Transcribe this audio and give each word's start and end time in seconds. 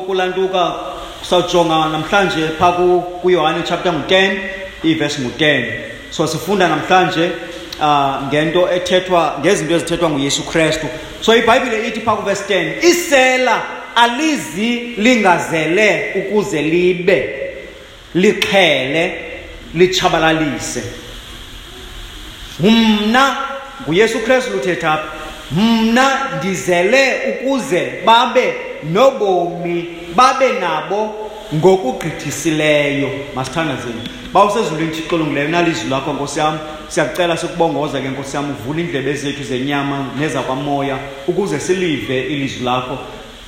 kulantuka 0.00 0.72
sawujonga 1.30 1.88
namhlanje 1.88 2.48
pha 2.58 2.72
kuyohane 3.22 3.62
chapter 3.62 3.92
ngu-10 3.92 4.38
ivesi 4.82 5.22
ngu-10 5.22 5.64
so 6.10 6.26
sifunda 6.26 6.68
namhlanje 6.68 7.30
uh, 7.80 8.28
ngento 8.28 8.68
ethethwa 8.72 9.38
ngezinto 9.40 9.74
ezithethwa 9.74 10.10
nguyesu 10.10 10.42
kristu. 10.42 10.86
So 11.20 11.36
ibhayibhile 11.36 11.88
ithi 11.88 12.00
pha 12.00 12.16
kuvesi 12.16 12.42
10 12.48 12.84
isela 12.84 13.62
alizi 13.96 14.76
lingazele 14.96 16.12
ukuze 16.14 16.62
libe 16.62 17.30
lixhele 18.14 19.14
litshabalalise. 19.74 20.82
Mna 22.60 23.36
nguyesu 23.82 24.18
kristu 24.18 24.50
luthetha 24.50 24.92
apha. 24.92 25.08
Mna 25.50 26.18
ndizele 26.38 27.14
ukuze 27.30 27.92
babe 28.06 28.54
nobomi 28.92 29.86
babe 30.16 30.60
nabo 30.60 31.14
ngokugqithisileyo. 31.54 33.08
Masithandazeni 33.34 34.02
ba 34.32 34.44
usezulwini 34.44 34.90
thixo 34.90 35.14
olungileyo 35.14 35.48
nalizwi 35.48 35.90
lakho 35.90 36.12
nkosi 36.12 36.38
yam 36.38 36.58
siyakucela 36.88 37.36
sikubongoza 37.36 38.00
ke 38.00 38.08
nkosi 38.08 38.36
yam 38.36 38.50
uvule 38.50 38.82
iindlebe 38.82 39.14
zethu 39.14 39.44
zenyama 39.44 40.06
nezakwamoya 40.18 40.98
ukuze 41.28 41.60
silive 41.60 42.20
ilizwi 42.20 42.64
lakho. 42.64 42.98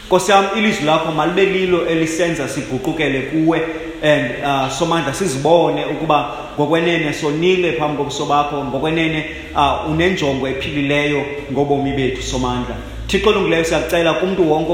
Nkosi 0.07 0.31
yam 0.31 0.45
ilizwi 0.59 0.85
lakho 0.85 1.13
malibe 1.13 1.45
lilo 1.45 1.87
elisenza 1.87 2.49
siguqukele 2.49 3.21
kuwe 3.21 3.63
and 4.03 4.31
uh, 4.45 4.69
somandla 4.79 5.15
sizibone 5.15 5.85
ukuba 5.85 6.31
ngokwenene 6.59 7.13
sonile 7.13 7.73
phambi 7.73 7.97
kobuso 7.97 8.27
bakho 8.27 8.65
ngokwenene 8.65 9.25
uh, 9.55 9.91
unenjongo 9.91 10.49
ephilileyo 10.49 11.25
ngobomi 11.53 11.93
bethu 11.93 12.23
somandla. 12.23 12.96
Thixo 13.07 13.31
olungileyo 13.31 13.65
siyakucela 13.65 14.15
kumntu 14.15 14.51
wonke 14.51 14.73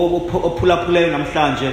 ophulaphuleyo 0.49 1.07
namhlanje. 1.07 1.71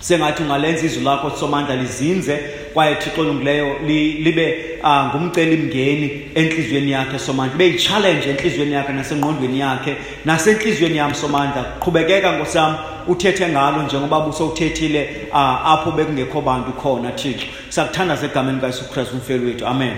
Sengathi 0.00 0.42
ungalenza 0.42 0.86
izwi 0.86 1.04
lakho 1.04 1.30
somandla 1.30 1.76
lizinze 1.76 2.38
kwaye 2.74 2.94
thixo 2.94 3.20
olungileyo 3.20 3.76
libe 3.86 4.78
uh, 4.82 5.14
ngumcelimngeni 5.14 6.30
entliziyweni 6.34 6.90
yakhe 6.90 7.18
somandla. 7.18 7.54
Ibe 7.54 7.66
yitshalenje 7.66 8.30
entliziyweni 8.30 8.72
yakhe 8.72 8.92
nasengqondweni 8.92 9.60
yakhe 9.60 9.96
nasentliziyweni 10.24 10.96
yam 10.96 11.14
somandla. 11.14 11.64
Qhubekeka 11.80 12.32
ngosam 12.32 12.76
uthethe 13.08 13.48
ngalo 13.48 13.82
njengoba 13.82 14.20
busowuthethile 14.20 15.08
uh, 15.32 15.70
apho 15.72 15.90
bekungekho 15.90 16.40
bantu 16.40 16.72
khona 16.72 17.10
thixo 17.10 17.46
siyakuthandaza 17.68 18.26
egameni 18.26 18.60
kayesu 18.60 18.90
kristu 18.90 19.14
umfeli 19.14 19.46
wethu 19.46 19.66
amen. 19.66 19.96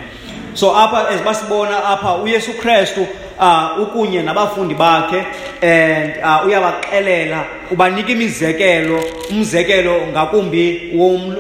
So 0.55 0.77
apha 0.77 1.12
ezibasibona 1.14 1.84
apha 1.84 2.14
uyesu 2.14 2.52
kristu 2.52 3.06
uh, 3.41 3.83
ukunye 3.83 4.22
nabafundi 4.22 4.75
bakhe 4.75 5.27
and 5.62 6.17
uh, 6.25 6.47
uyabaxelela 6.47 7.45
ubanika 7.70 8.12
imizekelo 8.12 9.00
umzekelo 9.30 10.00
ngakumbi 10.11 10.92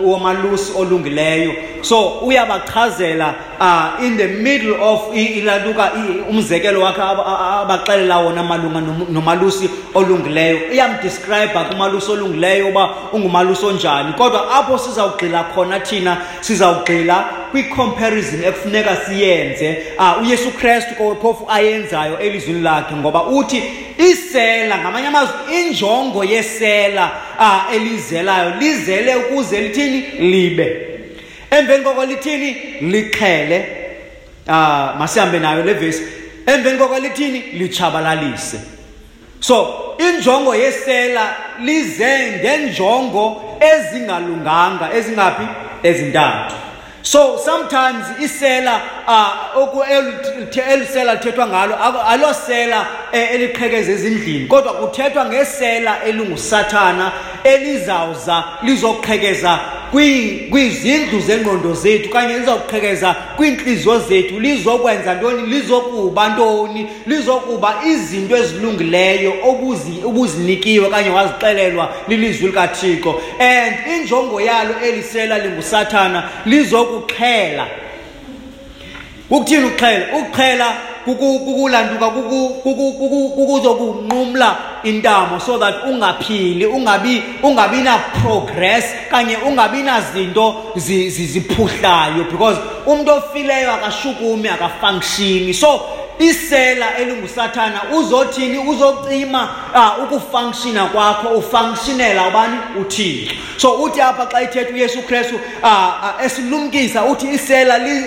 womalusi 0.04 0.72
olungileyo. 0.78 1.52
So 1.80 2.08
uyabachazela 2.08 3.34
uh, 3.60 4.04
in 4.04 4.16
the 4.16 4.26
middle 4.28 4.74
of 4.80 5.16
ilaluka 5.16 5.92
umzekelo 6.30 6.80
wakhe 6.80 7.02
abaxelela 7.02 8.18
wona 8.18 8.42
malunga 8.42 8.80
nomalusi 9.10 9.70
olungileyo. 9.94 10.72
Iyamdescriba 10.72 11.64
kumalusi 11.64 12.10
olungileyo 12.10 12.68
uba 12.68 12.88
ungumalusi 13.12 13.66
onjani. 13.66 14.12
Kodwa 14.12 14.54
apho 14.54 14.78
sizawugxila 14.78 15.44
khona 15.54 15.80
thina 15.80 16.16
sizawugxila 16.40 17.24
kwi-comparison 17.50 18.44
ekufuneka 18.44 18.96
siyenze. 18.96 19.78
Uh, 19.98 20.22
uyesu 20.22 20.50
kristu 20.50 20.94
phofu 21.22 21.46
ayenzayo 21.48 22.18
elizwini 22.18 22.60
lakhe 22.60 22.94
ngoba 22.94 23.22
uthi 23.22 23.62
isela 23.98 24.78
ngamanye 24.78 25.06
amazwi 25.06 25.34
injongo 25.60 26.24
yesela 26.24 27.10
uh, 27.38 27.74
elizelayo 27.74 28.50
lizele 28.60 29.14
ukuze 29.16 29.60
lithini? 29.60 30.00
Libe. 30.00 30.88
Emveni 31.50 31.84
koko 31.84 32.04
lithini? 32.04 32.56
Lixhele. 32.80 33.66
Uh, 34.46 34.98
masihambe 34.98 35.38
nayo 35.38 35.64
le 35.64 35.74
vesi. 35.74 36.02
Emveni 36.46 36.78
koko 36.78 36.98
lithini? 36.98 37.40
Litshabalalise. 37.40 38.60
So 39.40 39.96
injongo 39.98 40.54
yesela 40.54 41.36
lize 41.60 42.32
ngenjongo 42.40 43.58
ezingalunganga 43.60 44.92
ezingaphi? 44.94 45.48
Ezintathu. 45.82 46.54
So 47.02 47.38
sometimes 47.38 48.06
isela 48.20 48.80
elisela 50.70 51.14
lithethwa 51.14 51.46
ngalo 51.46 51.76
alosela 52.06 52.86
eh, 53.12 53.34
eliqhekeza 53.34 53.92
ezindlini. 53.92 54.46
Kodwa 54.46 54.72
kuthethwa 54.72 55.24
ngesela 55.24 56.04
elingusathana 56.04 57.12
elizawuza 57.44 58.44
lizoqhekeza 58.62 59.58
kwizindlu 60.50 61.20
zengqondo 61.20 61.74
zethu 61.74 62.08
kanye 62.08 62.38
lizawuqhekeza 62.38 63.14
kwiintliziyo 63.36 63.98
zethu. 63.98 64.40
Lizokwenza 64.40 65.14
ntoni? 65.14 65.42
Lizokuba 65.42 66.28
ntoni? 66.28 66.86
Lizokuba 67.06 67.74
izinto 67.86 68.36
ezilungileyo 68.36 69.32
ubuzinikiwe 70.04 70.86
okanye 70.86 71.10
wazixelelwa 71.10 71.92
lilizwi 72.08 72.46
likathixo. 72.46 73.20
And 73.40 73.74
injongo 73.96 74.40
yalo 74.40 74.74
elisela 74.84 75.38
lingusathana 75.38 76.28
lizokuxhela 76.46 77.66
ukuthini 79.30 79.64
ukuxhela 79.64 80.06
ukuxhela 80.18 80.72
kukulantuka 81.04 82.10
kukuzokunqumla 83.36 84.56
intamo 84.82 85.40
so 85.40 85.58
that 85.58 85.74
ungaphili 85.84 86.66
ungabi 86.66 87.22
ungabi 87.42 87.82
na 87.82 87.98
progress 87.98 88.84
kanye 89.10 89.36
ungabi 89.36 89.82
nazinto 89.82 90.54
ziphuhlayo 90.76 92.24
because 92.30 92.58
umuntu 92.86 93.12
ofileyo 93.12 93.72
akashukumi 93.72 94.48
akafunctioni. 94.48 95.54
So 95.54 95.80
isela 96.18 96.96
elingusathana 96.96 97.80
uzothini? 97.98 98.58
Uzocima 98.58 99.48
uh, 99.74 100.04
ukufunctiona 100.04 100.84
kwakho 100.84 101.28
ufunctionela 101.28 102.28
ubani? 102.28 102.58
Uthixo. 102.80 103.34
So 103.56 103.82
uthi 103.82 104.00
apha 104.00 104.26
xa 104.26 104.42
ithetha 104.42 104.74
uyesu 104.74 105.02
kristu 105.02 105.34
uh, 105.34 105.68
uh, 105.68 106.24
esilumkisa 106.24 107.04
uthi 107.04 107.28
isela 107.28 107.78
li, 107.78 108.04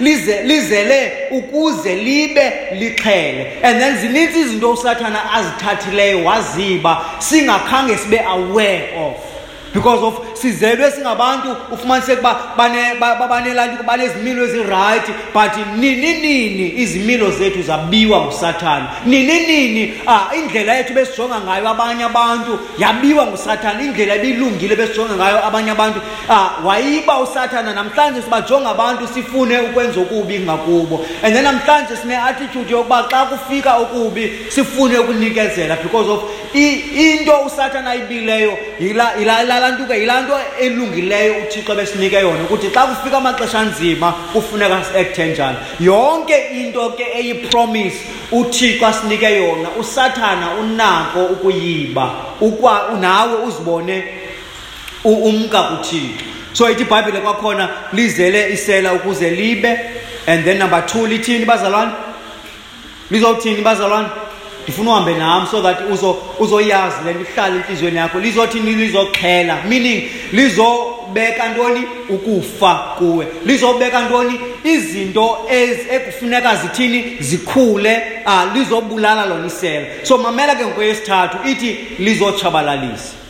lize, 0.00 0.42
lizele 0.42 1.12
ukuze 1.30 1.94
libe 1.94 2.52
lixhele. 2.72 3.60
And 3.62 3.80
then 3.80 3.96
zinintsi 3.96 4.40
izinto 4.40 4.72
usathana 4.72 5.32
azithathileyo 5.32 6.24
waziba 6.24 7.04
singakhange 7.18 7.96
sibe 7.96 8.20
aware 8.20 8.82
of. 8.98 9.16
Because 9.74 10.02
of 10.02 10.35
sizelwe 10.40 10.90
singabantu 10.90 11.56
ufumaniseke 11.72 12.20
uba 12.20 13.28
banelanto 13.28 13.82
banezimilo 13.82 14.44
ezirayithi 14.44 15.12
but 15.34 15.52
nini 15.76 16.12
nini 16.14 16.72
izimilo 16.76 17.30
zethu 17.30 17.62
zabiwa 17.62 18.20
ngusathana 18.20 18.88
nini 19.06 19.40
nini 19.40 19.94
uh, 20.06 20.38
indlela 20.38 20.74
yethu 20.74 20.94
besijonga 20.94 21.40
ngayo 21.40 21.68
abanye 21.68 22.04
abantu 22.04 22.58
yabiwa 22.78 23.26
ngusathana 23.26 23.82
indlela 23.82 24.14
ebilungile 24.14 24.76
besijonga 24.76 25.14
ngayo 25.14 25.46
abanye 25.46 25.70
abantu 25.70 26.00
uh, 26.28 26.66
wayiba 26.66 27.20
usathana 27.20 27.74
namhlanje 27.74 28.22
sibajonga 28.22 28.70
abantu 28.70 29.08
sifune 29.08 29.58
ukwenza 29.58 30.00
okubi 30.00 30.38
ngakubo. 30.38 31.04
And 31.22 31.34
then 31.34 31.44
namhlanje 31.44 31.96
sine-attitude 31.96 32.70
yokuba 32.70 33.08
xa 33.10 33.26
kufika 33.26 33.76
okubi 33.76 34.32
sifune 34.48 34.98
ukunikezela 34.98 35.76
because 35.82 36.08
of 36.08 36.22
into 36.54 37.32
usathana 37.46 37.90
ayibileyo 37.90 38.58
yilaa 38.80 39.70
nto 39.70 39.84
ke 39.86 40.00
yilaa 40.00 40.20
nto 40.26 40.38
elungileyo 40.60 41.34
uthixo 41.42 41.74
besinike 41.74 42.16
yona 42.16 42.42
ukuthi 42.44 42.70
xa 42.70 42.86
kufika 42.86 43.16
amaxesha 43.16 43.58
anzima 43.58 44.12
kufuneka 44.12 44.84
si-ekthe 44.84 45.26
njani 45.26 45.56
yonke 45.80 46.36
into 46.60 46.90
ke 46.90 47.06
eyipromise 47.14 47.98
uthixo 48.32 48.86
asinike 48.86 49.36
yona 49.36 49.68
usathana 49.80 50.50
unako 50.60 51.24
ukuyiba 51.24 52.10
nawe 53.00 53.34
uzibone 53.46 54.04
umka 55.04 55.62
kuthixo. 55.62 56.24
So 56.52 56.70
ithi 56.70 56.82
ibhayibhile 56.82 57.20
kwakhona 57.20 57.68
lizele 57.92 58.52
isela 58.52 58.92
ukuze 58.92 59.30
libe 59.30 59.78
and 60.26 60.44
then 60.44 60.58
number 60.58 60.86
two 60.86 61.06
lithini 61.06 61.44
bazalwane? 61.44 61.92
Lizowuthini 63.10 63.62
bazalwane? 63.62 64.08
Ndifuna 64.66 64.90
uhambe 64.90 65.14
nam 65.14 65.46
so 65.50 65.62
that 65.62 65.78
uzoyazi 66.40 66.96
le 67.04 67.14
nto 67.14 67.20
ihlale 67.30 67.56
entliziyweni 67.56 67.96
yakho. 67.96 68.18
Lizothini 68.20 68.72
lizoxhela 68.72 69.62
meaning 69.68 70.02
lizobeka 70.32 71.48
ntoni? 71.48 71.82
Ukufa 72.08 72.74
kuwe. 72.74 73.26
Lizobeka 73.44 74.00
ntoni? 74.00 74.40
Izinto 74.64 75.38
ekufuneka 75.90 76.56
zithini? 76.56 77.16
Zikhule 77.20 78.02
uh, 78.26 78.56
lizobulala 78.56 79.26
lona 79.26 79.46
isela. 79.46 79.86
So 80.02 80.18
mamela 80.18 80.54
ke 80.54 80.64
ngokweyesithathu 80.64 81.48
ithi 81.48 81.76
lizotshabalalisa. 81.98 83.25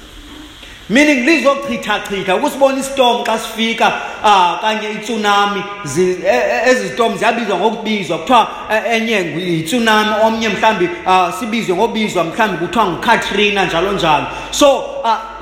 Meaning 0.89 1.25
lizochithachitha 1.27 2.37
ukusibona 2.37 2.79
istorm 2.79 3.25
xa 3.25 3.39
sifika 3.39 3.93
uh, 4.23 4.61
kanye 4.61 4.91
itsunami 4.91 5.63
e- 5.99 6.17
e- 6.27 6.71
ezi 6.71 6.89
zitom 6.89 7.19
ziyabizwa 7.19 7.59
ngokubizwa 7.59 8.19
kuthiwa 8.19 8.49
eh, 8.73 8.83
enye 8.97 9.17
yitsunami 9.39 10.11
omnye 10.25 10.49
mhlawumbi 10.49 10.89
uh, 11.07 11.35
sibizwe 11.39 11.77
ngobizwa 11.77 12.25
mhlawumbi 12.25 12.67
kuthiwa 12.67 12.87
ngukatrina 12.87 13.65
njalo 13.65 13.93
njalo. 13.93 14.27
So 14.51 14.85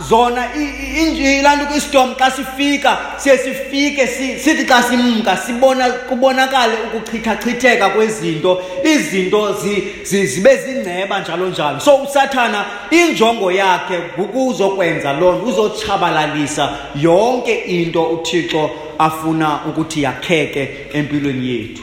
zona 0.09 0.47
i- 0.57 0.63
i- 0.63 1.07
inje- 1.07 1.43
laa 1.43 1.57
nto 1.57 1.67
kwistorm 1.67 2.15
xa 2.15 2.31
sifika 2.31 2.99
siye 3.17 3.39
sifike 3.39 4.07
si- 4.07 4.39
sithi 4.39 4.65
xa 4.65 4.83
simka 4.83 5.37
sibona 5.37 5.91
kubonakale 5.91 6.75
ukuchithachitheka 6.97 7.89
kwezinto. 7.91 8.63
Izinto 8.85 9.53
zi- 9.53 9.83
zi- 10.05 10.27
zibe 10.27 10.57
zingceba 10.57 11.21
njalo 11.21 11.49
njalo. 11.49 11.81
So 11.81 11.97
usathana 11.97 12.65
injongo 12.91 13.53
yakhe 13.53 13.97
kukuzokwenza 14.17 15.13
loo 15.13 15.33
nto 15.33 15.47
uzotshabalalisa 15.47 16.77
yonke 16.95 17.55
into 17.55 18.03
uthixo 18.03 18.71
afuna 18.99 19.61
ukuthi 19.69 20.03
yakheke 20.03 20.69
empilweni 20.93 21.49
yethu. 21.51 21.83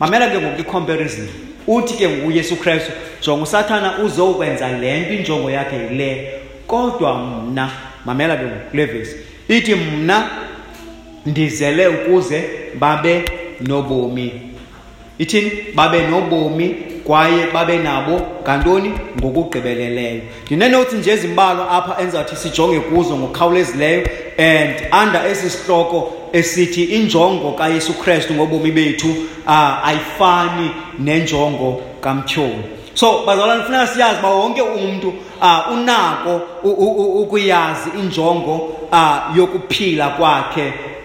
Mamela 0.00 0.28
ke 0.30 0.38
ngoku 0.38 0.60
i-comparison 0.60 1.28
uthi 1.66 1.94
ke 1.94 2.08
nguyesu 2.08 2.56
kristu 2.56 2.92
jonga 3.22 3.42
usathana 3.42 3.98
uzokwenza 3.98 4.68
le 4.68 5.00
nto 5.00 5.12
injongo 5.14 5.50
yakhe 5.50 5.76
yile 5.76 6.37
kodwa 6.68 7.18
mna 7.18 7.70
mamela 8.04 8.36
ke 8.36 8.44
ngoku 8.44 8.70
kule 8.70 8.84
vesi 8.84 9.16
ithi 9.48 9.74
mna 9.74 10.30
ndizele 11.26 11.88
ukuze 11.88 12.44
babe 12.78 13.22
nobomi. 13.60 14.32
Ithini 15.18 15.52
babe 15.74 16.02
nobomi 16.06 16.76
kwaye 17.04 17.46
babe 17.52 17.78
nabo 17.78 18.20
ngantoni? 18.42 18.92
Ngokugqibeleleyo. 19.18 20.20
Ndineenotsi 20.46 20.96
nje 20.96 21.10
ezimbalwa 21.10 21.70
apha 21.70 22.00
endizawuthi 22.00 22.36
sijonge 22.36 22.80
kuzo 22.80 23.16
ngokukhawulezileyo 23.16 24.06
and 24.38 24.74
under 25.02 25.26
esi 25.30 25.50
sihloko 25.50 26.12
esithi 26.32 26.84
injongo 26.84 27.52
kayesu 27.52 27.92
kristu 27.94 28.34
ngobomi 28.34 28.72
bethu 28.72 29.08
uh, 29.46 29.88
ayifani 29.88 30.70
nenjongo 30.98 31.82
kamtyholi 32.00 32.77
so 32.98 33.22
bazalwane 33.26 33.60
kufuneka 33.60 33.86
siyazi 33.86 34.18
uba 34.20 34.30
wonke 34.30 34.62
umntu 34.62 35.08
uh, 35.42 35.72
unako 35.72 36.40
u- 36.62 36.70
u- 36.84 36.96
u- 37.02 37.22
ukuyazi 37.22 37.90
injongo 38.00 38.54
uh, 38.92 39.16
yokuphila 39.36 40.08
kwakhe. 40.08 40.66
ku- 40.70 40.78
ku- 40.78 40.82
ku- 40.82 40.88
ku- 40.88 40.97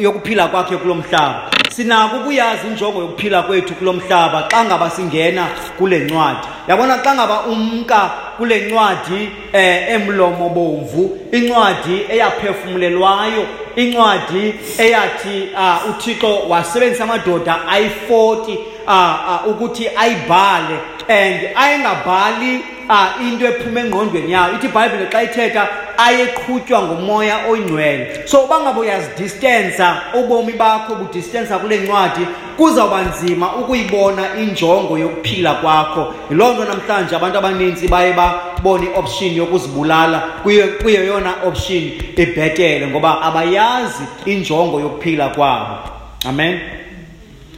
yokuphila 0.00 0.48
kwakhe 0.48 0.76
kulo 0.76 0.94
mhlaba. 0.94 1.50
Sinako 1.70 2.16
ukuyazi 2.16 2.66
injongo 2.66 3.00
yokuphila 3.00 3.42
kwethu 3.42 3.74
kulo 3.74 3.92
mhlaba 3.92 4.48
xa 4.50 4.64
ngaba 4.64 4.90
singena 4.90 5.48
kule 5.78 5.98
ncwadi. 5.98 6.46
Yabona 6.68 6.98
xa 6.98 7.14
ngaba 7.14 7.40
umka 7.40 8.10
kule 8.36 8.60
ncwadi 8.60 9.30
eh, 9.52 9.94
emlomo 9.94 10.48
bomvu 10.48 11.18
incwadi 11.32 12.00
eyaphefumlelwayo 12.08 13.46
incwadi 13.76 14.54
eyathi 14.78 15.48
uh, 15.54 15.90
uthixo 15.90 16.38
wasebenzisa 16.48 17.04
amadoda 17.04 17.68
ayi-40 17.68 18.56
uh, 18.86 19.46
uh, 19.46 19.50
ukuthi 19.50 19.88
ayibhale 19.96 20.78
and 21.08 21.40
ayengabhali 21.54 22.60
into 23.20 23.46
ephuma 23.46 23.80
engqondweni 23.80 24.32
yayo 24.32 24.54
ithi 24.54 24.66
ibhayibhile 24.66 25.06
xa 25.12 25.22
ithetha 25.22 25.68
ayeqhutywa 25.96 26.82
ngumoya 26.82 27.36
oyingcwele. 27.50 28.26
So 28.26 28.44
uba 28.44 28.60
ngabe 28.60 28.80
uyazidistensa 28.80 30.02
ubomi 30.14 30.52
bakho 30.52 30.94
budistensa 30.94 31.58
kule 31.58 31.76
ncwadi 31.80 32.26
kuzawuba 32.56 33.02
nzima 33.02 33.56
ukuyibona 33.56 34.36
injongo 34.36 34.98
yokuphila 34.98 35.54
kwakho. 35.54 36.14
Yiloo 36.30 36.52
nto 36.52 36.64
namhlanje 36.64 37.16
abantu 37.16 37.38
abaninzi 37.38 37.88
baye 37.88 38.12
babone 38.12 38.86
i-option 38.86 39.34
yokuzibulala. 39.36 40.18
Kuyo 40.42 40.68
kuyo 40.82 41.04
yona 41.04 41.34
option 41.46 41.92
ibhetele 42.16 42.86
ngoba 42.86 43.22
abayazi 43.22 44.04
injongo 44.26 44.80
yokuphila 44.80 45.28
kwabo. 45.28 45.76
Amen? 46.24 46.60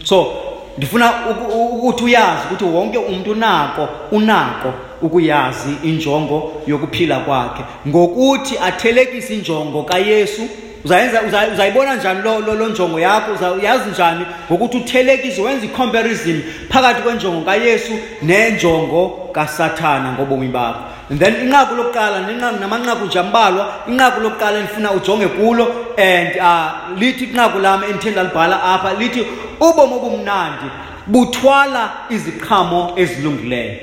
So 0.05 0.44
ndifuna 0.79 1.13
uku- 1.31 1.53
u- 1.59 1.65
ukuthi 1.79 2.05
uyazi 2.05 2.41
ukuthi 2.47 2.65
wonke 2.65 2.99
umntu 2.99 3.31
unako 3.33 3.89
unako 4.13 4.73
ukuyazi 5.03 5.69
injongo 5.83 6.53
yokuphila 6.67 7.19
kwakhe. 7.19 7.63
Ngokuthi 7.89 8.59
athelekise 8.59 9.35
injongo 9.35 9.83
kayesu. 9.83 10.43
Uzayenza 10.85 11.23
uza- 11.23 11.49
uzayibona 11.53 11.95
njani 11.95 12.23
lo, 12.23 12.39
lo, 12.41 12.55
lo 12.55 12.69
njongo 12.69 13.01
yakho? 13.01 13.33
Uzayazi 13.33 13.91
njani 13.91 14.25
ngokuthi 14.51 14.77
uthelekise 14.77 15.43
wenze 15.43 15.67
i-comparison 15.67 16.43
phakathi 16.69 17.03
kwenjongo 17.03 17.41
kayesu 17.41 17.93
nenjongo 18.23 19.29
kasathana 19.33 20.13
ngobomi 20.13 20.49
bakho? 20.49 20.79
And 21.11 21.21
then 21.21 21.35
inqaku 21.35 21.75
lokuqala 21.75 22.21
namanqaku 22.61 23.05
nje 23.07 23.19
ambalwa 23.19 23.75
inqaku 23.89 24.21
lokuqala 24.21 24.59
endifuna 24.59 24.93
ujonge 24.93 25.29
kulo 25.29 25.67
and 25.97 26.37
uh, 26.41 26.99
lithi 26.99 27.25
inqaku 27.25 27.59
lam 27.59 27.85
endithe 27.85 28.11
ndalibhala 28.11 28.63
apha 28.63 28.95
lithi 28.95 29.27
ubomi 29.61 29.95
obumnandi 29.95 30.69
buthwala 31.07 31.91
iziqhamo 32.11 32.93
ezilungileyo. 32.97 33.75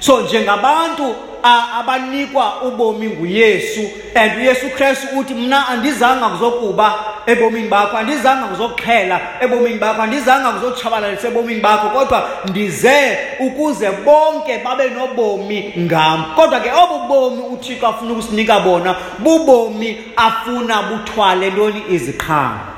So 0.00 0.20
njengabantu 0.22 1.14
abanikwa 1.42 2.62
ubomi 2.62 3.08
nguyesu. 3.08 3.90
And 4.14 4.38
uyesu 4.38 4.70
kristu 4.70 5.18
uthi 5.18 5.34
mna 5.34 5.68
andizanga 5.68 6.28
kuzokuba 6.28 6.94
ebomini 7.26 7.68
bakho 7.68 7.96
andizanga 7.96 8.46
kuzokuxhela 8.46 9.20
ebomini 9.40 9.78
bakho 9.78 10.02
andizanga 10.02 10.50
kuzotshabalalisa 10.50 11.28
ebomini 11.28 11.60
bakho 11.60 11.88
kodwa 11.88 12.28
ndize 12.48 13.18
ukuze 13.40 13.90
bonke 13.90 14.58
babe 14.64 14.88
nobomi 14.88 15.74
ngam. 15.78 16.24
Kodwa 16.36 16.60
ke 16.60 16.70
obu 16.72 17.08
bomi 17.08 17.42
uthixo 17.42 17.86
afuna 17.86 18.12
ukusinika 18.12 18.60
bona 18.60 18.96
bubomi 19.18 19.98
afuna 20.16 20.82
buthwale 20.82 21.50
ntoni 21.50 21.82
iziqhamo. 21.90 22.77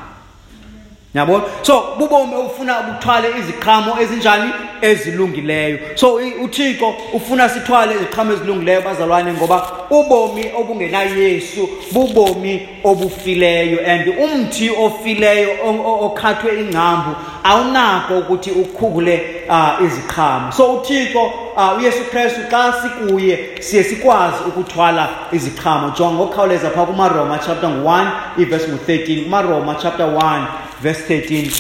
Yabona? 1.15 1.45
So 1.63 1.83
bubomi 1.99 2.35
obufuna 2.35 2.81
buthwale 2.83 3.29
iziqhamo 3.39 4.01
ezinjani? 4.01 4.51
Ezilungileyo. 4.83 5.79
So 5.95 6.21
i- 6.21 6.35
uthixo 6.45 6.95
ufuna 7.13 7.49
sithwale 7.49 7.95
iziqhamo 7.95 8.33
ezilungileyo 8.33 8.81
bazalwane 8.83 9.33
ngoba 9.33 9.67
ubomi 9.91 10.45
obungenayesu 10.59 11.69
bubomi 11.93 12.69
obufileyo 12.85 13.79
and 13.87 14.07
umthi 14.09 14.71
ofileyo 14.71 15.49
o- 15.65 15.71
o- 15.91 16.07
okhathwe 16.07 16.61
ingcambu 16.61 17.11
awunako 17.45 18.19
ukuthi 18.19 18.51
ukhule 18.51 19.45
uh, 19.49 19.85
iziqhamo. 19.87 20.53
So 20.53 20.73
uthixo 20.75 21.23
uh, 21.57 21.79
uyesu 21.79 22.05
kristu 22.11 22.41
xa 22.51 22.73
sikuye 22.83 23.39
siye 23.61 23.85
sikwazi 23.85 24.37
ukuthwala 24.49 25.09
iziqhamo. 25.33 25.91
Jonga 25.99 26.15
ngokukhawuleza 26.15 26.71
phaa 26.71 26.87
kumaroma 26.87 27.39
chapter 27.39 27.71
ngu-1 27.71 28.07
ivesi 28.39 28.67
ngu-13 28.71 29.23
kumaroma 29.25 29.75
chapter 29.75 30.07
1 30.07 30.45
verse 30.83 31.03
13 31.09 31.51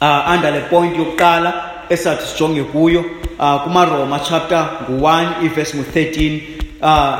uh, 0.00 0.32
under 0.34 0.50
le 0.52 0.60
point 0.60 0.96
yokuqala 0.98 1.52
esathi 1.90 2.26
sijonge 2.26 2.62
kuyo 2.62 3.04
uh, 3.38 3.62
kumaroma 3.64 4.18
chapter 4.28 4.68
ngu-1 4.90 5.26
ivesi 5.44 5.76
ngu-13 5.76 6.40
uh, 6.82 7.18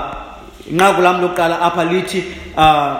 inqaku 0.71 1.03
lam 1.03 1.21
lokuqala 1.23 1.61
apha 1.61 1.85
lithi 1.85 2.25
uh, 2.57 2.95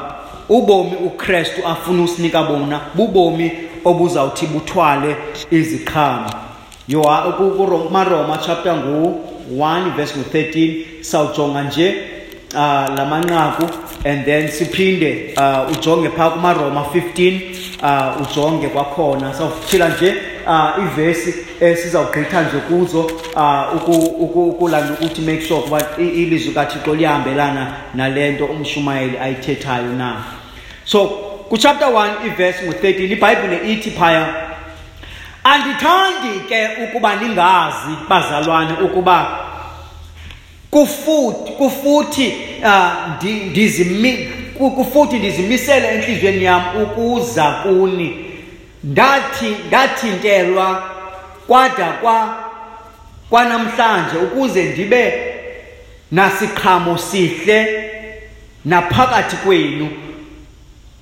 ubomi 0.49 0.97
ukristu 1.07 1.67
afuna 1.69 2.03
usinika 2.03 2.43
bona 2.43 2.81
bubomi 2.95 3.53
obuzawuthi 3.85 4.47
buthwale 4.47 5.17
iziqhamo. 5.51 6.31
Yoha- 6.89 7.33
ku- 7.37 7.51
ku- 7.51 7.79
kumaroma 7.79 8.39
chapter 8.47 8.75
ngu-1 8.77 9.97
verse 9.97 10.15
ngu-13 10.19 10.85
sawujonga 11.01 11.63
nje 11.63 11.95
uh, 12.55 12.59
la 12.97 13.05
manqaku 13.11 13.65
and 14.05 14.25
then 14.25 14.49
siphinde 14.49 15.35
uh, 15.37 15.71
ujonge 15.73 16.09
phaa 16.09 16.31
kumaroma 16.31 16.81
15 16.95 17.41
uh, 17.83 18.23
ujonge 18.23 18.69
kwakhona. 18.69 19.35
Sawuphila 19.35 19.89
nje 19.89 20.15
uh, 20.47 20.85
ivesi 20.85 21.35
esizawugqitha 21.61 22.43
nje 22.43 22.57
kuzo 22.69 23.01
uh, 23.01 23.75
uku- 23.77 24.15
uku- 24.25 24.49
ukulanda 24.49 24.93
ukuthi 24.93 25.21
make 25.21 25.43
sure 25.47 25.61
ukuba 25.61 25.83
i- 25.99 26.09
ilizwi 26.09 26.53
kathixo 26.55 26.95
liyahambelana 26.95 27.73
nale 27.95 28.31
nto 28.31 28.45
umshumayeli 28.47 29.19
ayithethayo 29.19 29.93
na. 29.93 30.17
So 30.85 31.07
kuchapter 31.49 31.89
1 31.89 32.11
ivesi 32.27 32.65
ngu-13 32.65 33.13
ibhayibhile 33.13 33.73
ithi 33.73 33.91
phaya 33.91 34.27
andithandi 35.45 36.41
ke 36.49 36.69
ukuba 36.85 37.17
ningazi 37.17 37.89
bazalwane 38.09 38.73
ukuba 38.85 39.39
kufuthi 40.71 41.53
kufuthi 41.53 42.33
uh, 42.65 42.91
ndi- 43.19 43.51
ndizimi 43.51 44.13
ku- 44.13 44.40
kufuthi 44.71 45.19
ndizimisele 45.19 45.89
enhliziyweni 45.89 46.45
yam 46.45 46.63
ukuza 46.83 47.51
kuni. 47.63 48.25
Ndathi 48.85 49.57
ndathintelwa 49.67 50.83
kwada 51.47 51.93
kwa 51.93 52.37
kwanamhlanje 53.31 54.17
ukuze 54.17 54.65
ndibe 54.65 55.13
nasiqhamo 56.13 56.99
sihle 56.99 57.91
naphakathi 58.65 59.37
kwenu 59.37 59.89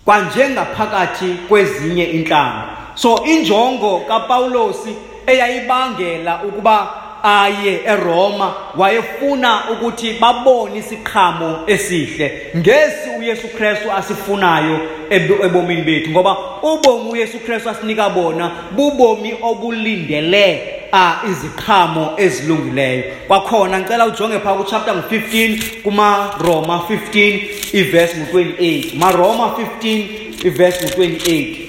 kwanjengaphakathi 0.05 1.27
kwezinye 1.49 2.05
intlanga 2.05 2.65
so 2.95 3.25
injongo 3.25 4.01
kapawulosi 4.01 4.95
eyayibangela 5.27 6.43
ukuba 6.43 6.89
aye 7.29 7.81
eRoma 7.87 8.55
wayefuna 8.77 9.71
ukuthi 9.73 10.13
babone 10.13 10.79
isiqhamo 10.79 11.59
esihle. 11.67 12.33
Ngesi 12.57 13.11
uyesu 13.19 13.49
kristu 13.49 13.93
asifunayo 13.93 14.81
ebomini 15.11 15.83
bethu 15.83 16.11
ngoba 16.11 16.37
ubomi 16.63 17.11
uyesu 17.11 17.39
kristu 17.39 17.71
asinika 17.71 18.11
bona 18.11 18.51
bubomi 18.71 19.35
obulindele 19.43 20.79
uh, 20.93 21.31
iziqhamo 21.31 22.13
ezilungileyo. 22.17 23.03
Kwakhona 23.27 23.81
ngicela 23.81 24.07
ujonge 24.07 24.39
phaa 24.39 24.55
kuchapter 24.55 24.95
ngu-15 24.95 25.63
kumaroma 25.83 26.83
15 26.89 27.41
ivesi 27.73 28.17
ngu-28 28.17 28.99
maroma 28.99 29.55
15 29.83 30.07
ivesi 30.45 30.85
ngu-28 30.85 31.68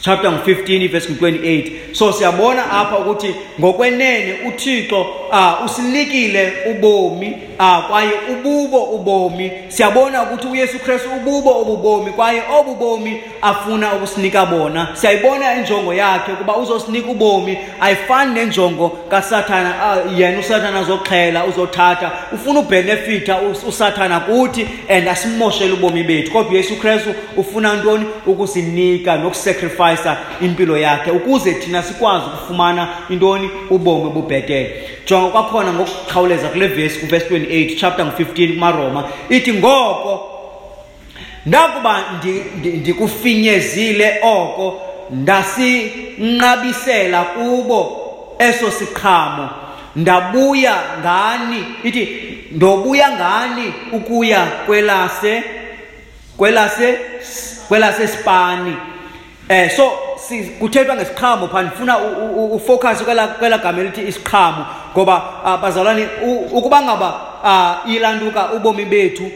chapter 0.00 0.32
ngu-15 0.32 0.90
verse 0.90 1.08
ngu-28 1.12 1.70
so 1.92 2.12
siyabona 2.12 2.70
apha 2.70 2.98
ukuthi 2.98 3.34
ngokwenene 3.60 4.34
uthixo 4.48 5.00
uh, 5.00 5.64
usinikile 5.66 6.52
ubomi 6.70 7.36
uh, 7.60 7.88
kwaye 7.88 8.12
ububo 8.32 8.82
ubomi. 8.82 9.52
Siyabona 9.68 10.22
ukuthi 10.22 10.46
uyesu 10.46 10.78
kristu 10.78 11.08
ububo 11.16 11.60
obubomi 11.60 12.12
kwaye 12.12 12.42
obu 12.58 12.74
bomi 12.74 13.20
afuna 13.42 13.94
ukusinika 13.94 14.46
bona. 14.46 14.88
Siyayibona 14.94 15.54
injongo 15.54 15.94
yakhe 15.94 16.32
ukuba 16.32 16.56
uzosinika 16.56 17.10
ubomi. 17.10 17.58
Ayifani 17.80 18.34
nenjongo 18.34 18.88
kasathana 18.88 19.74
uh, 20.06 20.18
yena 20.18 20.38
usathana 20.38 20.78
azoxhela 20.78 21.44
uzothatha. 21.44 22.12
Ufuna 22.32 22.60
ubhenefitha 22.60 23.38
usathana 23.68 24.20
kuthi 24.20 24.66
and 24.88 25.08
asimoshele 25.08 25.72
ubomi 25.72 26.02
bethu. 26.02 26.32
Kodwa 26.32 26.52
uyesu 26.52 26.76
kristu 26.76 27.14
ufuna 27.36 27.74
ntoni? 27.76 28.04
Ukusinika 28.26 29.16
nokusacrifice 29.16 29.89
sacrifica 29.96 30.44
impilo 30.44 30.76
yakhe 30.76 31.10
ukuze 31.10 31.54
thina 31.54 31.82
sikwazi 31.82 32.24
ukufumana 32.26 32.88
intoni? 33.10 33.50
Ubomi 33.70 34.06
obubhetele 34.06 34.88
jonga 35.06 35.30
kwakhona 35.30 35.72
ngokukhawuleza 35.72 36.48
kule 36.48 36.66
vesi 36.66 37.00
kuvesi 37.00 37.34
28 37.34 37.76
chapter 37.76 38.06
ngu-15 38.06 38.52
kumaroma. 38.54 39.04
Ithi 39.28 39.52
ngoko 39.52 40.26
ndakuba 41.46 42.04
ndikufinyezile 42.62 44.18
oko 44.22 44.80
ndasinqabisela 45.10 47.22
kubo 47.22 47.96
eso 48.38 48.70
siqhamo. 48.70 49.48
Ndabuya 49.96 50.74
ngani? 51.00 51.64
Ithi 51.82 52.08
ndobuya 52.52 53.10
ngani 53.10 53.72
ukuya 53.92 54.46
kwelase 54.66 55.42
kwelase 56.36 56.98
kwelasespani 57.68 58.76
eh 59.50 59.70
so 59.76 59.92
kuthethwa 60.58 60.96
ngesiqhamo 60.96 61.48
pha 61.48 61.62
ndifuna 61.62 61.98
ufocus 62.52 63.02
kwela 63.04 63.28
kwela 63.28 63.58
gama 63.58 63.80
elithi 63.80 64.08
isiqhamo. 64.08 64.66
Ngoba 64.92 65.22
ah, 65.44 65.56
bazalwane 65.56 66.08
ukuba 66.52 66.82
ngaba 66.82 67.20
uh, 67.44 67.94
ilantuka 67.94 68.52
ubomi 68.52 68.84
bethu 68.84 69.30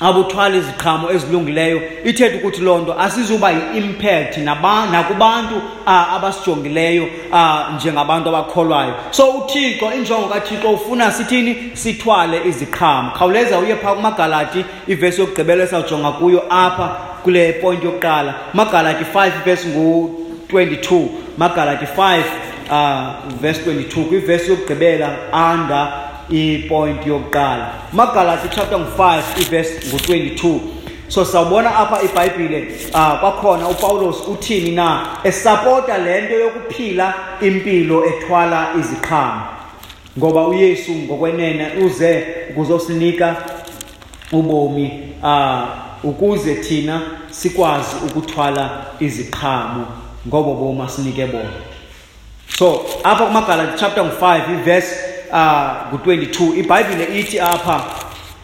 abuthwala 0.00 0.56
iziqhamo 0.56 1.10
ezilungileyo. 1.10 1.82
Ithetha 2.04 2.36
ukuthi 2.36 2.60
loo 2.60 2.78
nto 2.78 3.00
asizuba 3.00 3.50
yi-impact 3.50 4.36
nakubantu 4.36 5.56
uh, 5.86 6.14
abasijongileyo 6.14 7.06
uh, 7.32 7.74
njengabantu 7.76 8.28
abakholwayo. 8.28 8.94
So 9.10 9.30
uthixo 9.30 9.92
injongo 9.92 10.28
kathixo 10.28 10.70
ufuna 10.70 11.12
sithini? 11.12 11.70
Sithwale 11.72 12.40
iziqhamo. 12.48 13.10
Khawuleza 13.10 13.58
uye 13.58 13.76
phaa 13.76 13.94
kumagalati 13.94 14.64
ivesi 14.86 15.20
yokugqibela 15.20 15.64
esawujonga 15.64 16.12
kuyo 16.12 16.42
apha 16.50 16.96
kule 17.22 17.52
point 17.52 17.84
yokuqala. 17.84 18.34
Magalati 18.54 19.04
5 19.14 19.30
verse 19.44 19.68
ngu-22 19.68 21.06
magalati 21.38 21.84
5 21.96 22.22
uh, 22.70 23.40
verse 23.40 23.70
22 23.70 24.04
kwivesi 24.04 24.50
yokugqibela 24.50 25.16
under 25.32 26.13
ipoint 26.30 27.06
yokuqala. 27.06 27.70
Magalati 27.92 28.48
chapter 28.54 28.78
ngu-5 28.78 29.22
ivesi 29.40 29.88
ngu-22 29.88 30.60
so 31.08 31.24
sawubona 31.24 31.76
apha 31.76 32.02
ibhayibhile 32.02 32.68
uh, 32.94 33.20
kwakhona 33.20 33.68
upawulos 33.68 34.28
uthini 34.28 34.70
na 34.70 35.06
esapota 35.24 35.98
le 35.98 36.20
nto 36.20 36.34
yokuphila 36.34 37.14
impilo 37.40 38.06
ethwala 38.06 38.68
iziqhamo. 38.80 39.42
Ngoba 40.18 40.48
uyesu 40.48 40.92
ngokwenene 40.92 41.68
uze 41.84 42.26
ukuzosinika 42.50 43.36
ubomi 44.32 45.02
uh, 45.22 45.62
ukuze 46.04 46.54
thina 46.54 47.02
sikwazi 47.30 47.96
ukuthwala 48.06 48.70
iziqhamo. 49.00 49.86
Ngobo 50.28 50.54
boma 50.54 50.88
sinike 50.88 51.26
bona. 51.26 51.50
So 52.58 52.86
apha 53.04 53.26
kumagalati 53.26 53.78
chapter 53.78 54.04
ngu-5 54.04 54.54
ivesi 54.60 55.13
uh, 55.34 55.92
ngu-22 55.92 56.58
ibhayibhile 56.58 57.18
ithi 57.20 57.40
apha 57.40 57.84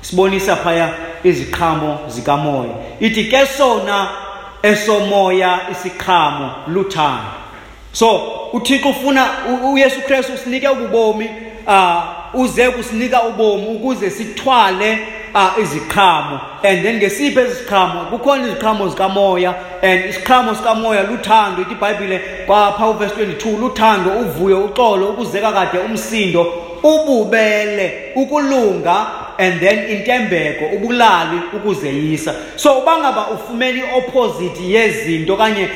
sibonisa 0.00 0.56
phaya 0.56 0.94
iziqhamo 1.24 1.98
zikamoya. 2.08 2.74
Ithi 3.00 3.24
ke 3.24 3.46
sona 3.46 4.08
esomoya 4.62 5.60
isiqhamo 5.70 6.50
luthando. 6.68 7.30
So 7.92 8.20
uthixo 8.52 8.88
ufuna 8.88 9.28
uyesu 9.72 10.00
kristu 10.00 10.32
usinike 10.32 10.68
ububomi 10.68 11.30
uh, 11.66 12.40
uze 12.40 12.70
kusinika 12.70 13.22
ubomi 13.22 13.66
ukuze 13.66 14.10
sithwale 14.10 14.98
uh, 15.34 15.62
iziqhamo. 15.62 16.40
And 16.62 16.82
then 16.82 16.96
ngesiphi 16.96 17.40
eziziqhamo 17.40 18.04
kukhona 18.10 18.48
iziqhamo 18.48 18.88
zikamoya 18.88 19.54
and 19.82 20.04
isiqhamo 20.10 20.54
sikamoya 20.54 21.02
luthando. 21.02 21.62
Ithi 21.62 21.72
ibhayibhile 21.72 22.20
kwapha 22.46 22.86
uvesi 22.88 23.14
22 23.14 23.60
luthando 23.60 24.10
uvuyo 24.10 24.64
uxolo 24.64 25.08
ukuzeka 25.08 25.52
kade 25.52 25.78
umsindo 25.78 26.69
ububele 26.82 28.12
ukulunga 28.16 29.06
and 29.38 29.60
then 29.60 29.90
intembeko 29.90 30.64
ubulali 30.76 31.40
ukuzeyisa. 31.52 32.34
So 32.56 32.78
uba 32.78 32.98
ngaba 32.98 33.26
ufumene 33.30 33.78
i-opposite 33.78 34.62
yezinto 34.62 35.34
okanye 35.34 35.68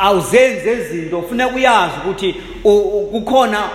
awuzenzi 0.00 0.68
ezinto 0.68 1.22
funeka 1.22 1.54
uyazi 1.54 1.94
ukuthi 2.04 2.34
kukhona 3.12 3.70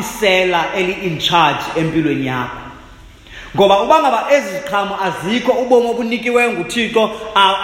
isela 0.00 0.64
eli-in 0.76 1.18
charge 1.18 1.64
empilweni 1.76 2.26
yakho. 2.26 2.65
Ngoba 3.56 3.82
uba 3.82 4.00
ngaba 4.00 4.24
ezi 4.30 4.50
ziqhamo 4.50 4.96
azikho 5.02 5.52
ubomi 5.52 5.90
obunikiweyo 5.90 6.52
nguthixo 6.52 7.10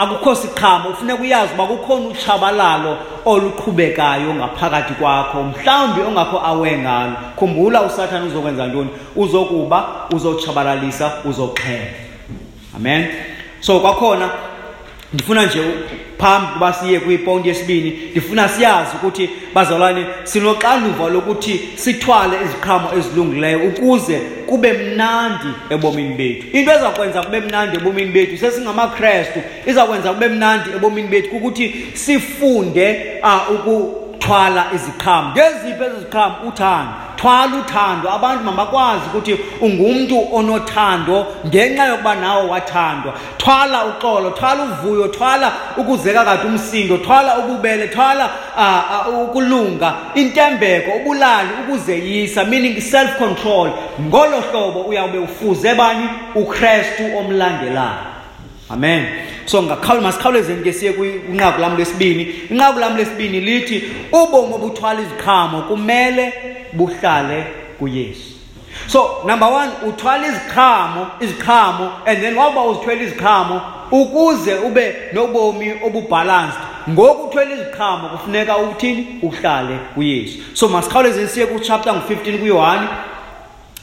akukho 0.00 0.34
siqhamo. 0.34 0.88
Ufuneka 0.90 1.22
uyazi 1.22 1.54
uba 1.54 1.66
kukhona 1.66 2.06
utshabalalo 2.06 2.96
oluqhubekayo 3.24 4.34
ngaphakathi 4.34 4.94
kwakho 4.94 5.42
mhlawumbi 5.42 6.00
ongakho 6.00 6.38
awe 6.44 6.78
ngalo. 6.78 7.12
Khumbula 7.36 7.82
usathane 7.82 8.26
uzokwenza 8.26 8.66
ntoni? 8.66 8.90
Uzokuba 9.16 10.08
uzotshabalalisa 10.10 11.12
uzoxhela 11.24 11.86
amen? 12.76 13.08
So 13.60 13.80
kwakhona 13.80 14.30
ndifuna 15.14 15.46
nje 15.46 15.62
phambi 16.18 16.46
kuba 16.52 16.72
siye 16.72 17.00
kwiponti 17.00 17.48
yesibini 17.48 17.98
ndifuna 18.10 18.48
siyazi 18.48 18.90
ukuthi 18.96 19.30
bazalwane 19.54 20.06
sinoxanduva 20.24 21.08
lokuthi 21.08 21.60
sithwale 21.74 22.36
iziqhamo 22.44 22.88
ezilungileyo 22.98 23.58
ukuze 23.68 24.18
kube 24.46 24.72
mnandi 24.72 25.48
ebomini 25.70 26.14
bethu. 26.14 26.56
Into 26.56 26.72
ezakwenza 26.72 27.22
kube 27.22 27.40
mnandi 27.40 27.76
ebomini 27.76 28.10
bethu 28.12 28.38
sesingamakrestu 28.38 29.38
izakwenza 29.66 30.12
kube 30.12 30.28
mnandi 30.28 30.70
ebomini 30.76 31.08
bethu 31.08 31.30
kukuthi 31.30 31.86
sifunde 31.94 33.12
uh, 33.22 33.54
ukuthwala 33.54 34.66
iziqhamo. 34.74 35.30
Ngeziphi 35.32 35.84
ezi 35.84 36.00
ziqhamo? 36.00 36.34
Uthando. 36.48 36.92
Thwala 37.22 37.56
uthando. 37.56 38.10
Abantu 38.10 38.44
mabakwazi 38.44 39.02
ukuthi 39.06 39.38
ungumntu 39.60 40.28
onothando 40.32 41.26
ngenxa 41.46 41.84
yokuba 41.86 42.14
nawe 42.14 42.46
wathandwa. 42.46 43.12
Thwala 43.38 43.84
uxolo 43.84 44.30
thwala 44.30 44.62
uvuyo 44.62 45.08
thwala 45.08 45.52
ukuzeka 45.76 46.24
kade 46.24 46.48
umsindo 46.48 46.96
thwala 46.98 47.38
ububele 47.38 47.88
thwala 47.88 48.30
uh, 48.56 49.08
uh, 49.08 49.22
ukulunga 49.22 49.94
intembeko 50.14 50.90
ubulali 50.90 51.48
ukuzeyisa 51.62 52.44
meaning 52.44 52.80
self 52.80 53.18
control 53.18 53.70
ngolo 54.00 54.40
hlobo 54.40 54.80
uyawube 54.80 55.18
ufuze 55.18 55.74
bani? 55.74 56.08
Ukrestu 56.34 57.02
omlandelayo. 57.18 58.12
Amen. 58.70 59.06
So 59.46 59.62
masikhawulezeni 59.62 60.62
ke 60.62 60.72
siye 60.72 60.92
kwinqaku 60.92 61.60
lam 61.60 61.76
lesibini 61.76 62.22
inqaku 62.50 62.78
lam 62.78 62.96
lesibini 62.96 63.40
lithi 63.40 63.82
ubomi 64.12 64.54
obuthwala 64.54 65.00
iziqhamo 65.00 65.62
kumele 65.62 66.32
buhlale 66.72 67.46
kuyesu. 67.78 68.32
So 68.86 69.22
number 69.26 69.46
one 69.46 69.70
uthwala 69.86 70.26
iziqhamo 70.26 71.06
iziqhamo 71.20 72.06
and 72.06 72.22
then 72.22 72.34
waba 72.36 72.62
uzithwela 72.62 73.02
iziqhamo 73.02 73.60
ukuze 73.90 74.54
ube 74.54 74.94
nobomi 75.12 75.72
obubhalanced 75.84 76.60
ngoku 76.90 77.26
uthwela 77.26 77.54
iziqhamo 77.54 78.08
kufuneka 78.08 78.58
uthini 78.58 79.18
uhlale 79.22 79.78
kuyesu. 79.94 80.38
So 80.54 80.68
masikhawulezeni 80.68 81.28
siye 81.28 81.46
kuchapter 81.46 81.92
ngu-15 81.94 82.38
kuyohani 82.38 82.88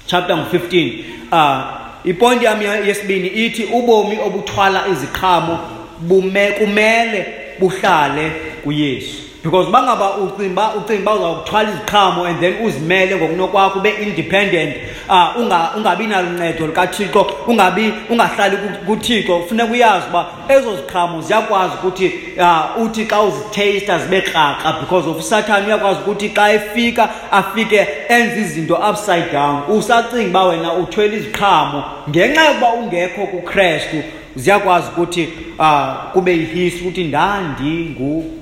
chapter 0.06 0.38
ngu-15 0.38 1.04
uh, 1.32 1.89
iponti 2.10 2.46
yami 2.46 2.66
yesibini 2.66 3.28
ithi 3.28 3.64
ubomi 3.64 4.18
obuthwala 4.26 4.88
iziqhamo 4.88 5.60
bume 6.00 6.52
kumele 6.52 7.26
buhlale 7.60 8.32
kuYesu. 8.64 9.29
Because 9.44 9.72
bangaba 9.72 10.18
ucimba 10.18 10.76
ucimba 10.76 11.14
uzawuthwala 11.14 11.70
iziqhamo 11.70 12.26
and 12.26 12.40
then 12.40 12.66
uzimele 12.66 13.16
ngokunokwakho 13.16 13.80
ube 13.80 13.90
independent. 13.90 14.76
Uh, 15.10 15.42
unga 15.42 15.72
ungabi 15.78 16.08
naluncedo 16.08 16.68
likathixo 16.68 17.32
ungabi 17.48 17.94
ungahlali 18.10 18.58
kuthixo. 18.86 19.40
Kufuneka 19.40 19.72
uyazi 19.72 20.06
uba 20.10 20.26
ezo 20.50 20.76
ziqhamo 20.76 21.22
ziyakwazi 21.22 21.74
ukuthi 21.74 22.12
uh, 22.38 22.84
uthi 22.84 23.06
xa 23.06 23.22
uzithasta 23.22 24.00
zibe 24.00 24.22
krakra 24.22 24.74
because 24.80 25.10
of 25.10 25.18
usathane 25.18 25.66
uyakwazi 25.66 26.00
ukuthi 26.00 26.30
xa 26.30 26.54
efika 26.54 27.10
afike 27.32 27.88
enze 28.10 28.42
izinto 28.42 28.76
upside 28.76 29.32
down. 29.32 29.62
Usacinga 29.70 30.30
uba 30.30 30.44
wena 30.44 30.74
uthwele 30.74 31.18
iziqhamo. 31.18 31.84
Ngenxa 32.10 32.46
yokuba 32.46 32.74
ungekho 32.74 33.28
kukrestu 33.28 34.04
ziyakwazi 34.36 34.88
ukuthi 34.88 35.30
uh, 35.60 36.12
kube 36.14 36.32
yihisi 36.32 36.82
ukuthi 36.82 37.04
ndandingu. 37.04 38.39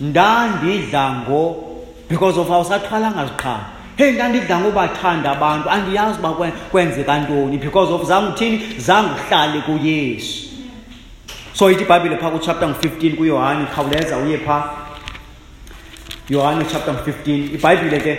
Ndandidla 0.00 1.12
ngo 1.12 1.56
because 2.08 2.40
of 2.40 2.50
awusathwalanga 2.50 3.26
ziqhamo 3.26 3.64
heyi 3.96 4.12
ndandidla 4.12 4.60
ngobathanda 4.60 5.30
abantu. 5.30 5.70
Andiyazi 5.70 6.18
uba 6.18 6.52
kwenzeka 6.70 7.18
ntoni 7.18 7.58
because 7.58 7.92
of 7.92 8.04
zange 8.04 8.28
uthini 8.28 8.62
zange 8.78 9.10
uhlale 9.10 9.60
kuyesu. 9.60 10.46
So 11.52 11.70
ithi 11.70 11.82
ibhayibhile 11.82 12.16
phaa 12.16 12.30
kuchapter 12.30 12.68
ngu-15 12.68 13.16
kuyohane 13.16 13.66
khawuleza 13.74 14.16
uye 14.16 14.38
phaa. 14.38 14.70
Yohane 16.28 16.64
chapter 16.72 16.94
ngu-15 16.94 17.54
ibhayibhile 17.54 18.00
ke 18.00 18.18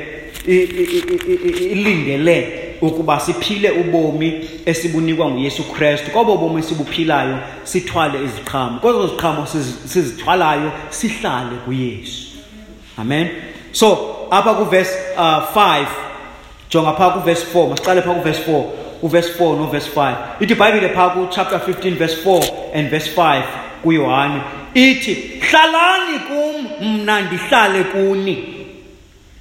ilindele 1.72 2.67
ukuba 2.82 3.20
siphile 3.20 3.72
ubomi 3.72 4.50
esibunikwa 4.66 5.30
nguyesu 5.30 5.64
kristu. 5.64 6.12
Kobo 6.12 6.38
bomi 6.38 6.60
esibuphilayo 6.60 7.38
sithwale 7.64 8.24
iziqhamo. 8.24 8.80
Kwezo 8.80 9.08
ziqhamo 9.08 9.46
sizithwalayo 9.86 10.72
sihlale 10.90 11.56
kuyesu. 11.66 12.28
Amen. 12.98 13.30
So 13.72 14.16
apha 14.32 14.54
kuvesi 14.54 14.98
uh, 15.18 15.22
5 15.56 15.86
jonga 16.70 16.94
phaa 16.94 17.10
kuvesi 17.10 17.46
4 17.54 17.70
masicale 17.70 18.02
phaa 18.02 18.14
kuvesi 18.14 18.42
4 18.52 18.64
uvesi 19.02 19.30
4 19.40 19.58
novesi 19.58 19.90
5 19.96 20.16
ithi 20.40 20.54
ibhayibhile 20.54 20.90
phaa 20.90 21.10
kuchapter 21.10 21.60
15 21.60 21.96
verse 21.98 22.18
4 22.26 22.44
and 22.74 22.90
verse 22.90 23.12
5 23.22 23.42
kuyohane 23.84 24.42
ithi 24.74 25.14
hlalani 25.40 26.20
kum 26.20 26.88
mna 26.90 27.22
ndihlale 27.22 27.84
kuni. 27.84 28.44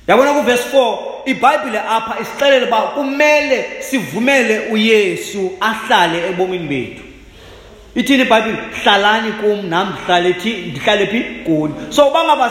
Yabona 0.09 0.33
kuvesi 0.33 0.65
4 0.77 0.99
ibhayibhile 1.27 1.79
apha 1.79 2.21
isixelela 2.21 2.67
uba 2.67 2.81
kumele 2.81 3.65
sivumele 3.81 4.59
uyesu 4.73 5.53
ahlale 5.61 6.29
ebomini 6.29 6.69
bethu. 6.69 7.03
Ithini 7.95 8.23
ibhayibhile? 8.23 8.59
Hlalani 8.83 9.33
kum 9.33 9.69
nam 9.71 9.93
ndihlale 9.93 10.35
phi 10.35 10.53
ndihlale 10.53 11.07
phi? 11.07 11.25
Kuni. 11.45 11.75
So 11.91 12.09
uba 12.09 12.25
ngaba 12.25 12.51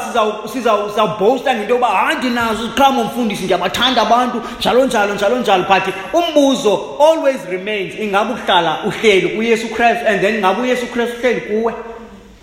sizawubhosta 0.54 1.56
ngento 1.56 1.74
yokuba 1.74 1.88
hayi 1.88 2.18
ndinazo 2.18 2.64
iziqhamo 2.64 3.04
mfundisi 3.04 3.44
ndiyabathanda 3.44 4.02
abantu 4.02 4.42
njalo 4.60 4.86
njalo 4.86 5.14
njalo 5.14 5.38
njalo. 5.38 5.64
But 5.64 5.84
umbuzo 6.14 6.98
always 7.00 7.46
remains 7.50 7.94
ingabe 8.00 8.34
uhlala 8.34 8.78
uhleli 8.86 9.28
kuyesu 9.30 9.68
kristu 9.68 10.08
and 10.08 10.22
then 10.22 10.36
ingabe 10.36 10.62
uyesu 10.62 10.88
kristu 10.88 11.18
uhleli 11.18 11.42
kuwe? 11.42 11.74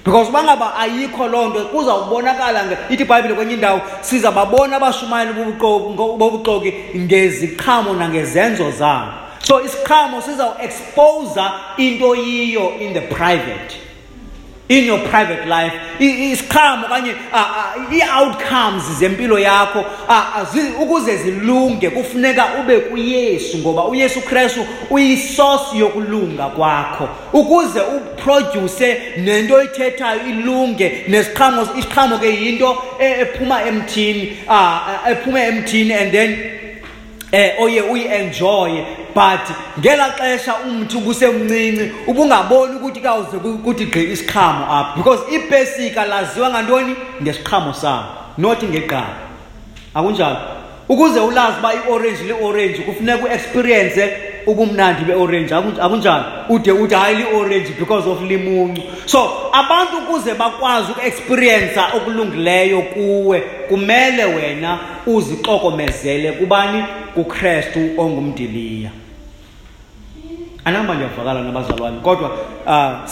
Because 0.05 0.29
uba 0.29 0.43
ngaba 0.43 0.75
ayikho 0.77 1.29
loo 1.29 1.49
nto 1.49 1.65
kuzawubonakala 1.65 2.65
ithi 2.91 3.03
ibhayibhile 3.03 3.35
kwenye 3.35 3.55
indawo 3.55 3.81
sizababona 4.01 4.77
abashumayeli 4.77 5.33
bobuxoki 6.19 6.75
ngeziqhamo 6.97 7.95
nangezenzo 7.95 8.71
zabo. 8.71 9.13
So 9.43 9.61
isiqhamo 9.61 10.23
sizawuexposa 10.23 11.53
into 11.77 12.15
yiyo 12.15 12.81
in 12.81 12.95
the 12.95 13.01
private. 13.01 13.82
In 14.69 14.85
your 14.85 14.99
private 14.99 15.47
life 15.47 15.73
isiqhamo 15.99 16.87
okanye 16.87 17.15
ii-outcomes 17.93 18.83
zempilo 18.99 19.39
yakho 19.39 19.85
ukuze 20.83 21.17
zilunge 21.17 21.91
kufuneka 21.91 22.49
ube 22.61 22.81
kuyesu 22.81 23.59
ngoba 23.59 23.85
uyesu 23.85 24.21
kristu 24.21 24.67
uyisosi 24.91 25.79
yokulunga 25.79 26.47
kwakho. 26.47 27.09
Ukuze 27.33 27.81
uprodyuse 27.81 29.03
nento 29.17 29.55
oyithethayo 29.55 30.21
ilunge 30.29 31.05
nesiqhamo 31.09 31.63
isiqhamo 31.79 32.19
ke 32.19 32.27
yinto 32.27 32.83
e, 33.01 33.07
ephuma 33.21 33.63
emthini 33.63 34.37
ephuma 35.11 35.45
emthini 35.45 35.95
and 35.95 36.13
then 36.13 36.39
eh 37.33 37.55
oye 37.59 37.81
uyienjoye 37.83 38.85
but 39.15 39.41
ngela 39.79 40.15
xesha 40.19 40.55
umthi 40.67 40.97
ubusemncinci 40.97 41.93
ubungaboni 42.07 42.77
ukuthi 42.77 43.01
kawuze 43.01 43.39
kuthi 43.65 43.87
gqi 43.87 44.13
isiqhamo 44.13 44.65
apha. 44.65 44.97
Because 44.97 45.21
ipesika 45.35 46.05
laziwa 46.05 46.51
ngantoni? 46.51 46.97
Ngesiqhamo 47.23 47.73
sayo 47.73 48.05
not 48.39 48.63
ngegqala 48.63 49.17
akunjalo? 49.95 50.37
Ukuze 50.89 51.21
ulazi 51.21 51.59
uba 51.59 51.75
iorange 51.75 52.23
li-orange 52.23 52.79
kufuneka 52.79 53.25
uexperience 53.25 54.32
ubumnandi 54.47 55.05
be-orange. 55.05 55.55
Akunjalo. 55.55 56.25
Ude 56.49 56.73
uthi 56.73 56.95
hayi 56.95 57.17
li-orange 57.17 57.73
because 57.79 58.09
of 58.09 58.23
limuncu 58.23 58.83
so 59.07 59.31
abantu 59.53 59.99
ukuze 59.99 60.35
bakwazi 60.35 60.93
ukuexperiensa 60.93 61.87
okulungileyo 61.97 62.83
kuwe 62.83 63.41
kumele 63.41 64.25
wena 64.25 64.79
uzixokomezele 65.07 66.33
kubani? 66.33 66.85
Kukrestu 67.15 67.81
ongumdiliya. 67.99 68.91
Anamba 70.65 70.95
ndiyavakala 70.95 71.43
nabazalwane 71.43 72.01
kodwa 72.01 72.31
uh, 72.67 73.09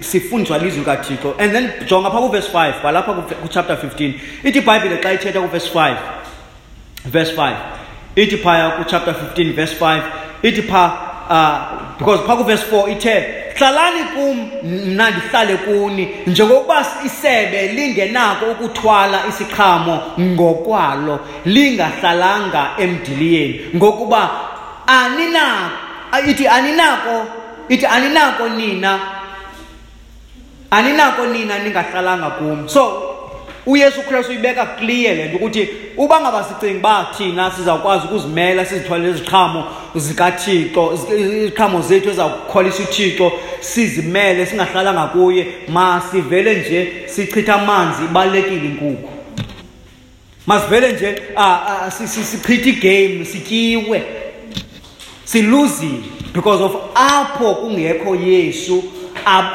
sifundiswa 0.00 0.58
lizwi 0.58 0.84
kathixo. 0.84 1.34
And 1.38 1.52
then 1.52 1.70
jonga 1.86 2.10
phaa 2.10 2.20
kuvesi 2.20 2.50
5 2.52 2.72
kwalapha 2.72 3.12
kuchapter 3.12 3.76
15 3.76 4.12
ithi 4.44 4.58
ibhayibhile 4.58 4.96
xa 4.96 5.12
ithetha 5.12 5.40
kuvesi 5.40 5.70
5 5.74 5.96
verse 7.04 7.32
5 7.36 7.54
ithi 8.16 8.36
phaya 8.36 8.70
kuchapter 8.70 9.14
15 9.36 9.52
verse 9.52 9.74
5 9.80 10.02
ithi 10.42 10.62
phaa 10.62 10.92
uh, 11.30 11.78
because 11.98 12.22
phaa 12.26 12.36
kuvesi 12.36 12.64
4 12.72 12.92
ithe 12.92 13.24
hlalani 13.58 14.04
kum 14.04 14.50
mna 14.62 15.10
ndihlale 15.10 15.56
kuni 15.56 16.08
njengokuba 16.26 16.86
isebe 17.06 17.68
lingenako 17.68 18.46
ukuthwala 18.46 19.22
isiqhamo 19.28 20.02
ngokwalo 20.20 21.20
lingahlalanga 21.44 22.70
emdiliyeni 22.78 23.60
ngokuba 23.76 24.30
aninako 24.86 25.70
ithi 26.28 26.48
aninako 26.48 27.26
ithi 27.68 27.86
aninako 27.86 28.48
nina 28.48 29.00
aninako 30.70 31.26
nina 31.26 31.58
ningahlalanga 31.58 32.30
kum. 32.30 32.68
So 32.68 33.13
uyesu 33.66 34.02
kristu 34.02 34.32
uyibeka 34.32 34.66
clear 34.66 35.16
le 35.16 35.24
nto 35.24 35.36
ukuthi 35.36 35.68
uba 35.96 36.20
ngaba 36.20 36.44
sicinga 36.44 36.78
uba 36.78 37.06
thina 37.16 37.50
sizawukwazi 37.50 38.06
ukuzimela 38.06 38.64
sizithwalele 38.64 39.10
iziqhamo 39.10 39.64
zikathixo 39.94 40.92
iziqhamo 41.18 41.80
zethu 41.80 42.10
ezawukholisa 42.10 42.82
uthixo 42.82 43.32
sizimele 43.60 44.46
singahlalanga 44.46 45.06
kuye 45.06 45.46
masivele 45.68 46.54
nje 46.54 46.92
sichitha 47.06 47.54
amanzi 47.54 48.04
ibalulekile 48.04 48.66
inkukhu. 48.66 49.08
Masivele 50.46 50.92
nje 50.92 51.22
sichithe 51.96 52.70
igame 52.70 53.24
sityiwe 53.24 54.02
siluzile 55.24 56.02
because 56.34 56.64
of 56.64 56.74
apho 56.94 57.54
kungekho 57.54 58.16
yesu 58.16 58.84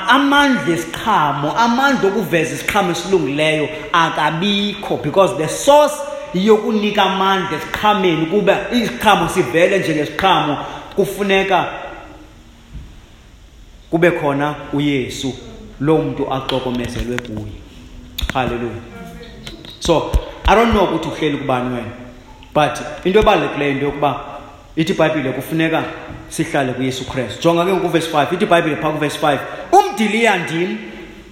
amandla 0.07 0.73
esiqhamo 0.73 1.51
amandla 1.57 2.09
okuveza 2.09 2.55
isiqhamo 2.55 2.91
esilungileyo 2.91 3.69
akabikho 3.93 4.97
because 5.03 5.37
the 5.37 5.47
source 5.47 5.95
yokunika 6.33 7.03
amandla 7.03 7.57
esiqhameni 7.57 8.25
kuba 8.25 8.57
isiqhamo 8.71 9.29
sivele 9.29 9.79
njengesiqhamo 9.79 10.57
kufuneka 10.95 11.65
kube 13.91 14.11
khona 14.11 14.55
uyesu 14.73 15.33
lo 15.79 15.97
mntu 15.97 16.33
axokomezelwe 16.33 17.17
kuye. 17.17 17.51
Halleluya 18.33 18.81
so 19.79 20.11
i 20.47 20.55
don't 20.55 20.71
know 20.71 20.83
ukuthi 20.83 21.07
uhleli 21.07 21.37
kubani 21.37 21.75
wena 21.75 21.91
but 22.53 23.05
into 23.05 23.19
ebalulekileyo 23.19 23.71
into 23.71 23.85
yokuba 23.85 24.19
ithi 24.75 24.93
ibhayibhile 24.93 25.31
kufuneka 25.31 25.83
sihlale 26.29 26.73
kuyesu 26.73 27.05
kristu. 27.05 27.41
Jonga 27.41 27.65
ke 27.65 27.73
ngokuvesi 27.73 28.09
5 28.13 28.33
ithi 28.33 28.43
ibhayibhile 28.43 28.75
phaa 28.75 28.91
kuvesi 28.91 29.17
5 29.21 29.37
umdiliya 29.71 30.37
ndim 30.37 30.77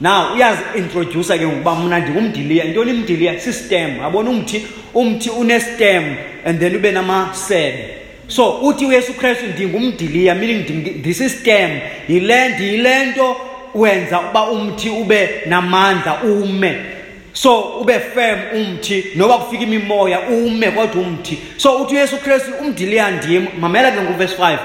now 0.02 0.34
uyazi-introdusa 0.36 1.38
ke 1.38 1.48
ngokuba 1.48 1.76
mna 1.76 2.00
ndingumdiliya 2.00 2.66
intoni 2.66 2.92
imdiliya? 2.92 3.40
Sistem. 3.40 4.00
Yabona 4.02 4.30
umthi? 4.30 4.68
Umthi 4.94 5.30
unestem 5.30 6.16
and 6.46 6.60
then 6.60 6.76
ube 6.76 6.92
namasebe 6.92 7.98
so 8.28 8.52
uthi 8.52 8.86
uyesu 8.86 9.14
kristu 9.14 9.46
ndingumdiliya 9.48 10.36
meaning 10.36 10.70
ndisistem 11.00 11.80
yile 12.10 12.50
ndiyile 12.50 13.06
nto 13.06 13.38
wenza 13.76 14.22
uba 14.22 14.50
umthi 14.50 14.90
ube 14.90 15.30
namandla 15.46 16.24
ume. 16.24 16.76
So 17.34 17.60
ube 17.60 18.00
firm 18.00 18.40
umthi 18.54 19.06
noba 19.16 19.38
kufika 19.38 19.64
imimoya 19.64 20.20
ume 20.20 20.72
kodwa 20.72 21.02
umthi. 21.02 21.38
So 21.58 21.76
uthi 21.76 21.96
uyesu 21.96 22.18
kristu 22.18 22.52
umdiliya 22.62 23.12
ndim. 23.12 23.48
Mamela 23.60 23.92
ke 23.92 24.02
nguvesi 24.02 24.36
5 24.36 24.58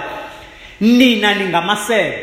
nina 0.82 1.34
ningamasebe. 1.34 2.14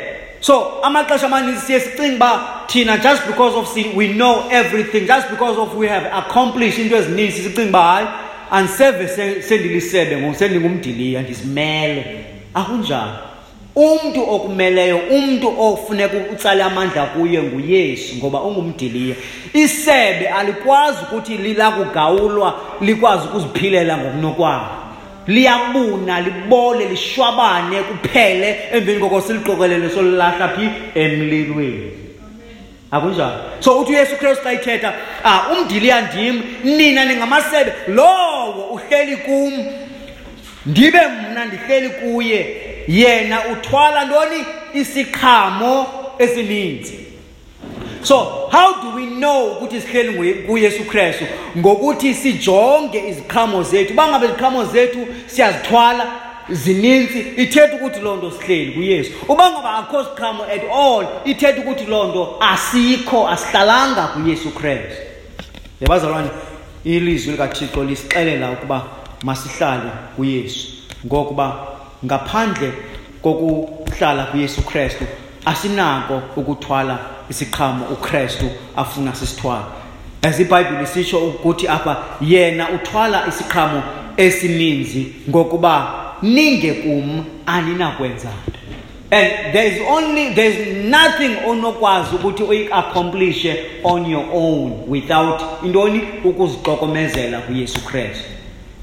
So 0.42 0.82
amaxesha 0.84 1.26
amaninzi 1.26 1.62
siye 1.62 1.80
sicinga 1.80 2.16
uba 2.16 2.42
thina 2.68 2.98
just 2.98 3.26
because 3.28 3.56
of 3.56 3.68
sin 3.68 3.96
we 3.96 4.08
know 4.08 4.48
everything. 4.52 5.08
Just 5.08 5.30
because 5.30 5.58
of 5.58 5.76
we 5.76 5.88
have 5.88 6.06
accomplished 6.06 6.80
into 6.80 6.96
ezininzi 6.96 7.42
sicinga 7.42 7.70
uba 7.70 7.82
hayi 7.82 8.08
andiseve 8.52 9.08
sendilisebe 9.42 10.18
ngoku 10.18 10.36
sendingumdiliya 10.36 11.22
ndisimele 11.22 12.26
akunjalo. 12.54 13.14
Umntu 13.76 14.30
okumeleyo 14.30 14.98
umntu 14.98 15.62
ofuneka 15.62 16.18
utsale 16.34 16.64
amandla 16.64 17.06
kuye 17.06 17.44
nguyesu 17.44 18.16
ngoba 18.16 18.42
ungumdiliya. 18.42 19.16
Isebe 19.54 20.28
alikwazi 20.28 20.98
ukuthi 21.04 21.38
lilakugawulwa 21.38 22.60
likwazi 22.82 23.28
ukuziphilela 23.28 23.98
ngokunokwabo. 23.98 24.79
Liyabuna 25.30 26.22
libole 26.22 26.86
lishwabane 26.86 27.84
kuphele. 27.84 28.60
Emveni 28.74 29.00
koko 29.00 29.22
siliqokelele 29.22 29.90
solilahla 29.90 30.48
phi? 30.48 30.70
Emlilweni. 30.96 31.92
Akunjalo? 32.92 33.40
So 33.60 33.80
uthi 33.80 33.92
uyesu 33.92 34.18
kristu 34.18 34.44
xa 34.44 34.54
ithetha 34.54 34.94
ah 35.24 35.52
umdiliya 35.52 36.02
ndim 36.02 36.42
nina 36.64 37.06
ningamasebe 37.06 37.74
lowo 37.88 38.64
uhleli 38.74 39.18
kum 39.18 39.54
ndibe 40.66 41.02
mna 41.08 41.46
ndihleli 41.46 41.90
kuye 41.90 42.56
yena 42.88 43.48
uthwala 43.48 44.06
ntoni? 44.06 44.46
Isiqhamo 44.74 45.88
esininzi. 46.20 47.09
So 48.04 48.50
how 48.52 48.82
do 48.82 48.96
we 48.96 49.06
know 49.06 49.52
ukuthi 49.52 49.82
sihleli 49.82 50.34
kuyesu 50.34 50.84
kristu? 50.84 51.26
Ngokuthi 51.58 52.14
sijonge 52.14 53.10
iziqhamo 53.10 53.64
zethu. 53.64 53.94
Uba 53.94 54.08
ngabe 54.08 54.26
iziqhamo 54.26 54.66
zethu 54.66 55.08
siyazithwala 55.28 56.06
zininzi 56.50 57.20
ithetha 57.20 57.76
ukuthi 57.76 58.00
loo 58.00 58.16
nto 58.16 58.32
sihleli 58.32 58.72
kuyesu. 58.72 59.12
Uba 59.28 59.52
ngaba 59.52 59.78
akho 59.78 60.04
siqhamo 60.04 60.44
at 60.44 60.64
all 60.74 61.08
ithetha 61.26 61.62
ukuthi 61.62 61.86
loo 61.86 62.08
nto 62.08 62.38
asikho 62.40 63.28
asihlalanga 63.28 64.08
kuyesu 64.08 64.52
kristu. 64.52 65.02
Yabazalwane 65.82 66.30
ilizwi 66.84 67.32
likathixo 67.32 67.84
lisixelela 67.84 68.52
ukuba 68.52 68.86
masihlale 69.24 69.92
kuyesu. 70.16 70.68
Ngokuba 71.06 71.68
ngaphandle 72.06 72.72
kokuhlala 73.22 74.24
kuyesu 74.24 74.62
kristu 74.62 75.06
asinako 75.46 76.22
ukuthwala 76.36 77.00
isiqhamo 77.30 77.86
ukristu 77.86 78.46
afuna 78.76 79.16
sisithwala. 79.16 79.66
As 80.22 80.40
ibhayibhile 80.40 80.86
sitsho 80.86 81.18
ukuthi 81.18 81.68
apha 81.68 81.98
yena 82.22 82.70
uthwala 82.70 83.28
isiqhamo 83.28 83.84
esininzi 84.18 85.14
ngokuba 85.30 85.94
ninge 86.22 86.74
kum 86.74 87.26
aninakwenza 87.46 88.30
nto 88.48 88.60
and 89.12 89.54
there 89.54 89.66
is 89.66 89.82
only 89.88 90.34
there 90.36 90.52
is 90.52 90.86
nothing 90.86 91.36
onokwazi 91.48 92.16
ukuthi 92.16 92.44
uyiaccomplishhe 92.44 93.66
on 93.84 94.06
your 94.06 94.26
own 94.32 94.84
without 94.88 95.42
intoni? 95.64 96.02
Ukuziqokomezela 96.24 97.40
kuyesu 97.40 97.80
kristu. 97.86 98.24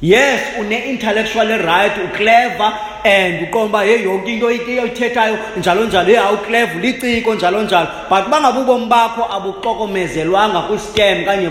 Yes 0.03 0.41
une-intellectual 0.61 1.49
right 1.49 1.93
uclever 2.05 2.73
and 3.07 3.49
uqonda 3.49 3.69
uba 3.69 3.85
ye 3.85 4.03
yonke 4.03 4.33
into 4.33 4.47
oyithethayo 4.47 5.39
njalo 5.57 5.85
njalo 5.85 6.11
ye 6.11 6.19
awuclever 6.19 6.81
liciko 6.81 7.35
njalo 7.35 7.63
njalo. 7.63 7.87
But 8.11 8.29
bangabe 8.29 8.61
ubomi 8.61 8.87
bakho 8.87 9.23
abuxokomezelwanga 9.25 10.61
kwistem 10.63 11.25
kanye 11.25 11.51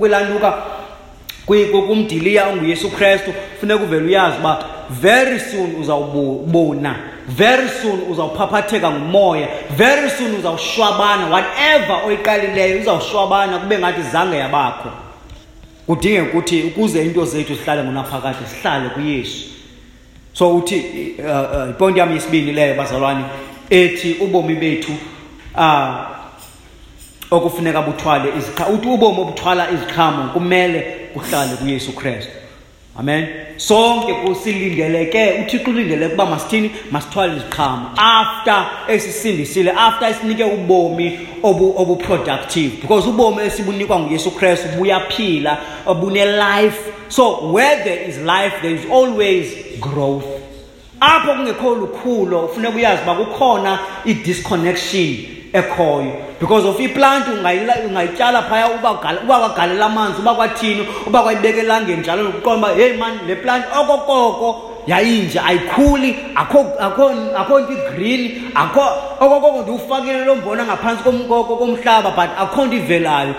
kwilantuka 0.00 0.54
kumdiliya 1.46 2.48
onguyesu 2.48 2.90
kristu 2.90 3.32
funeka 3.60 3.84
uvele 3.84 4.06
uyazi 4.06 4.36
uba 4.40 4.64
very 4.90 5.40
soon 5.40 5.74
uzawubona 5.80 6.94
very 7.28 7.68
soon 7.68 8.00
uzawuphaphatheka 8.10 8.90
ngumoya 8.90 9.48
very 9.76 10.10
soon 10.10 10.34
uzawushwabana 10.34 11.26
whatever 11.26 12.00
oyiqalileyo 12.06 12.80
uzawushwabana 12.80 13.58
kube 13.58 13.78
ngathi 13.78 14.02
zange 14.02 14.36
yabakho. 14.36 14.90
Kudinge 15.86 16.20
ukuthi 16.20 16.62
ukuze 16.62 17.04
into 17.04 17.24
zethu 17.24 17.54
zihlale 17.54 17.82
ngonaphakade 17.82 18.46
sihlale 18.46 18.88
kuyesu. 18.88 19.53
So 20.34 20.56
uthi 20.56 21.14
uh, 21.18 21.24
uh, 21.24 21.70
iponti 21.70 21.98
yami 21.98 22.14
yesibini 22.14 22.52
leyo 22.52 22.74
bazalwane 22.74 23.24
ethi 23.70 24.16
ubomi 24.20 24.54
bethu 24.54 24.92
uh, 25.56 25.94
okufuneka 27.30 27.82
buthwale 27.82 28.28
uthi 28.72 28.88
ubomi 28.88 29.20
obuthwala 29.20 29.70
iziqhamo 29.70 30.32
kumele 30.32 30.80
kuhlale 31.14 31.56
kuyesu 31.56 31.92
kristu. 31.92 32.43
Amen. 32.98 33.26
Sonke 33.56 34.14
kusilindeleke 34.14 35.32
uthixo 35.32 35.70
ulindeleke 35.70 36.14
uba 36.14 36.26
masithini? 36.26 36.70
Masithwale 36.90 37.36
iziqhamo. 37.36 37.90
After 37.96 38.66
esisindisile 38.88 39.70
after 39.70 40.08
esinike 40.08 40.44
ubomi 40.44 41.18
obuproductive. 41.42 42.72
Obu 42.72 42.80
because 42.82 43.08
ubomi 43.08 43.42
esibunikwa 43.42 44.00
nguyesu 44.00 44.30
kristu 44.30 44.68
buyaphila 44.78 45.58
bune-life 45.86 46.78
so 47.08 47.52
where 47.52 47.84
there 47.84 48.08
is 48.08 48.18
life 48.18 48.60
there 48.62 48.74
is 48.74 48.86
always 48.92 49.46
growth. 49.80 50.24
Apho 51.00 51.34
kungekho 51.34 51.74
lukhulo 51.74 52.48
funeka 52.48 52.76
uyazi 52.76 53.02
uba 53.02 53.14
kukhona 53.14 53.78
i-disconnection 54.04 55.16
ekhoyo. 55.52 56.12
Because 56.40 56.68
of 56.68 56.80
iplanti 56.80 57.30
ungayityala 57.30 58.42
phaya 58.42 58.68
uba 58.68 58.94
kwagalela 58.94 59.86
amanzi 59.86 60.20
uba 60.20 60.34
kwathini 60.34 60.86
uba 61.06 61.22
kwayibeka 61.22 61.58
elangeni 61.58 62.00
njalo 62.00 62.22
nokuqonda 62.22 62.66
uba 62.66 62.76
heyi 62.76 62.96
mani 62.96 63.18
le 63.26 63.36
planti 63.36 63.68
okokoko 63.80 64.70
yayinje 64.86 65.40
ayikhuli 65.40 66.16
akho 66.34 67.60
nto 67.60 67.72
igreen 67.72 68.42
akho 68.54 68.82
okokoko 69.20 69.62
ndiwufakile 69.62 70.24
lo 70.24 70.34
mbona 70.34 70.64
ngaphantsi 70.64 71.04
komhlaba 71.04 72.10
but 72.10 72.30
akho 72.38 72.66
nto 72.66 72.76
ivelayo. 72.76 73.34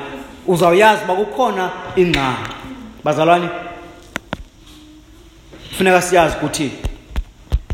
Uzawuyazi 0.47 1.03
uba 1.03 1.15
kukhona 1.15 1.71
ingxaki. 1.95 2.51
Bazalwane 3.03 3.49
funeka 5.77 6.01
siyazi 6.01 6.35
ukuthi 6.37 6.71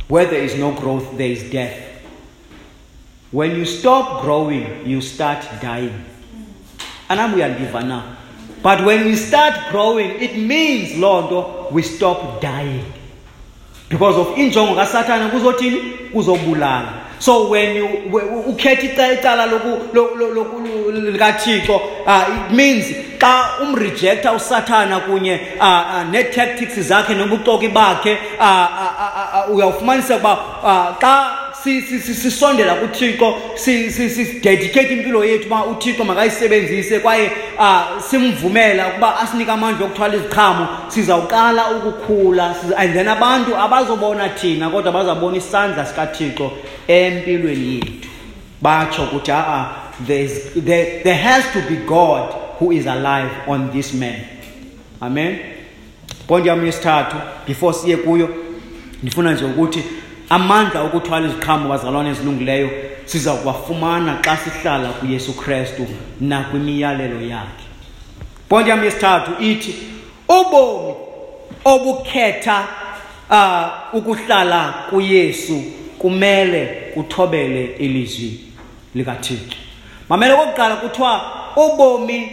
where 0.10 0.29
there 0.29 0.45
is 0.45 0.55
no 0.55 0.71
growth 0.71 1.17
there 1.17 1.31
is 1.31 1.43
death. 1.51 1.90
When 3.32 3.56
you 3.56 3.65
stop 3.65 4.22
growing 4.22 4.86
you 4.86 5.02
start 5.02 5.44
dying. 5.62 6.04
Anam 7.10 7.34
uyandiva 7.34 7.84
na 7.86 8.04
but 8.63 8.86
when 8.86 9.06
we 9.06 9.15
start 9.15 9.72
growing 9.72 10.22
it 10.22 10.38
means 10.38 10.98
loo 10.98 11.22
nto 11.22 11.72
we 11.72 11.82
stop 11.82 12.41
dying. 12.41 12.86
Because 13.89 14.15
of 14.17 14.28
injongo 14.38 14.76
kasathane 14.76 15.30
kuzothini? 15.30 16.12
Kuzobulala. 16.13 17.02
So 17.22 17.50
when 17.50 17.76
you 17.76 17.86
ukhetha 18.48 19.13
icala 19.13 19.46
likathixo 21.12 21.82
uh, 22.06 22.48
it 22.50 22.56
means 22.56 22.86
xa 23.20 23.60
umrejecta 23.62 24.34
usathana 24.34 25.00
kunye 25.00 25.39
uh, 25.60 25.63
uh, 25.63 26.04
nee-tactics 26.12 26.80
zakhe 26.80 27.13
nobuxoki 27.13 27.67
bakhe 27.67 28.17
uyawufumanisa 29.54 30.15
ukuba 30.15 30.38
xa 31.00 31.40
sisondela 31.63 32.76
kuthixo 32.76 33.36
sidedicate 33.56 34.93
impilo 34.93 35.26
yethu 35.26 35.47
uba 35.47 35.65
uthixo 35.65 36.04
makayisebenzise 36.04 37.00
kwaye 37.00 37.32
um 37.60 38.02
simvumela 38.10 38.88
ukuba 38.88 39.19
asinike 39.19 39.52
amandla 39.52 39.86
okuthwala 39.86 40.15
iziqhamo. 40.15 40.67
Sizawuqala 40.88 41.71
ukukhula 41.71 42.56
and 42.78 42.93
then 42.93 43.08
abantu 43.08 43.56
abazobona 43.56 44.30
thina 44.30 44.69
kodwa 44.69 44.91
bazabona 44.91 45.38
isandla 45.38 45.86
sikathixo 45.86 46.52
empilweni 46.88 47.74
yethu. 47.76 48.10
Batsho 48.62 49.04
ukuthi 49.04 49.32
a-a 49.32 49.82
there, 50.08 51.04
there 51.04 51.15
has 51.15 51.43
to 51.54 51.62
be 51.69 51.76
god 51.86 52.34
who 52.60 52.71
is 52.71 52.86
alive 52.86 53.32
on 53.47 53.71
this 53.71 53.93
man. 53.93 54.21
Amen? 55.02 55.39
Ponto 56.28 56.47
yam 56.47 56.65
yesithathu 56.65 57.15
before 57.47 57.74
siye 57.74 57.97
kuyo 57.97 58.30
ndifuna 59.04 59.34
nje 59.34 59.45
ukuthi 59.45 59.84
amandla 60.32 60.82
okuthwala 60.82 61.28
iziqhamo 61.28 61.70
bazalwane 61.70 62.10
ezilungileyo 62.10 62.70
siza 63.06 63.34
kuwafumana 63.34 64.17
xa 64.26 64.38
sihlala 64.38 64.89
kuyesu 64.89 65.34
kristu 65.34 65.88
nakwimiyalelo 66.22 67.22
yakhe. 67.22 67.65
Ponto 68.50 68.70
yam 68.70 68.84
yesithathu 68.84 69.32
ithi 69.44 69.76
ubomi 70.30 70.94
obukhetha 71.65 72.67
uh, 73.30 73.98
ukuhlala 73.98 74.74
kuyesu 74.89 75.63
kumele 76.00 76.65
kuthobele 76.94 77.65
ilizwi 77.65 78.39
likathixo. 78.96 79.58
Mamele 80.10 80.34
okokuqala 80.34 80.76
kuthiwa 80.76 81.22
ubomi 81.56 82.32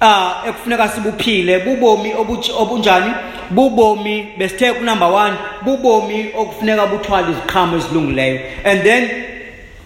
uh 0.00 0.48
ekufuneka 0.48 0.88
sibuphile 0.88 1.58
bubomi 1.58 2.14
obunjani? 2.58 3.12
Bubomi 3.50 4.28
besithe 4.38 4.72
kunumber 4.72 5.08
1 5.08 5.34
bubomi 5.64 6.26
okufuneka 6.38 6.86
buthwala 6.86 7.30
iziqhamo 7.30 7.76
ezilungileyo. 7.76 8.40
And 8.64 8.82
then 8.82 9.10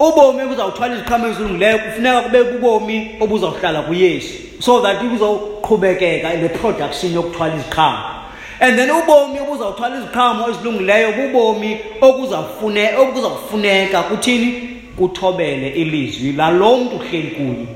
ubomi 0.01 0.43
obuzawuthwala 0.43 0.95
iziqhamo 0.95 1.27
ezilungileyo 1.27 1.79
kufuneka 1.79 2.21
kube 2.23 2.45
bubomi 2.45 3.17
obuzawuhlala 3.21 3.83
kuyesu 3.83 4.35
so 4.61 4.81
that 4.81 5.01
buzoqhubekeka 5.03 6.35
le 6.35 6.49
production 6.49 7.13
yokuthwala 7.13 7.55
iziqhamo. 7.55 7.99
And 8.61 8.79
then 8.79 8.91
ubomi 8.91 9.41
obuzawuthwala 9.41 9.97
iziqhamo 9.97 10.49
ezilungileyo 10.51 11.13
bubomi 11.13 11.79
okuzawufuneka 12.01 13.01
okuzakufuneka 13.01 14.03
kuthini? 14.03 14.71
Kuthobele 14.97 15.69
ilizwi 15.69 16.33
lalo 16.33 16.77
mntu 16.77 16.97
uhleli 16.97 17.31
kuye 17.31 17.67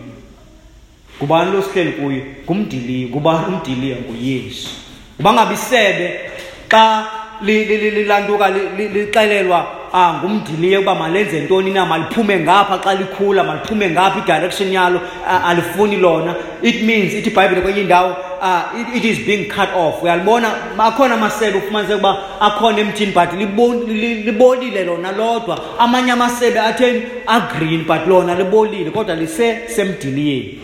ngubani 1.18 1.53
lo 1.53 1.62
sihleli 1.62 1.92
kuye 1.92 2.22
ngumdiliya 2.44 3.09
ngubani 3.09 3.46
umdiliya 3.46 3.96
nguyesu. 3.96 4.88
Uba 5.20 5.33
ngabe 5.33 5.54
isebe 5.54 6.20
xa 6.68 7.04
lilantuka 7.42 8.50
lixelelwa 8.50 9.66
ah 9.92 10.12
ngumdiliya 10.12 10.81
ukuba 10.81 10.94
malenze 10.94 11.40
ntoni 11.40 11.70
na 11.70 11.87
maliphume 11.87 12.40
ngapha 12.40 12.78
xa 12.85 12.94
likhula 12.94 13.44
maliphume 13.44 13.90
ngapha 13.90 14.18
idirection 14.18 14.72
yalo 14.72 15.00
alifuni 15.44 15.96
lona. 15.96 16.35
It 16.62 16.83
means 16.83 17.14
ithi 17.14 17.31
ibhayibhile 17.31 17.61
kwenye 17.61 17.81
indawo 17.81 18.16
uh, 18.40 18.81
it, 18.81 18.96
it 18.96 19.04
is 19.04 19.26
being 19.26 19.48
cut 19.48 19.68
off. 19.74 20.02
Uyalibona? 20.02 20.52
Akhona 20.78 21.14
amasebe 21.14 21.59
ufumaniseka 21.59 21.96
ukuba 21.96 22.40
akhona 22.40 22.78
emthini 22.78 23.12
but 23.12 23.33
libolile 23.33 24.85
lona 24.85 25.12
lodwa. 25.12 25.78
Amanye 25.78 26.12
amasebe 26.12 26.61
atheni 26.61 27.02
agreen 27.26 27.85
but 27.85 28.07
lona 28.07 28.35
libolile 28.35 28.90
kodwa 28.90 29.14
lisesemdiliyeni 29.14 30.59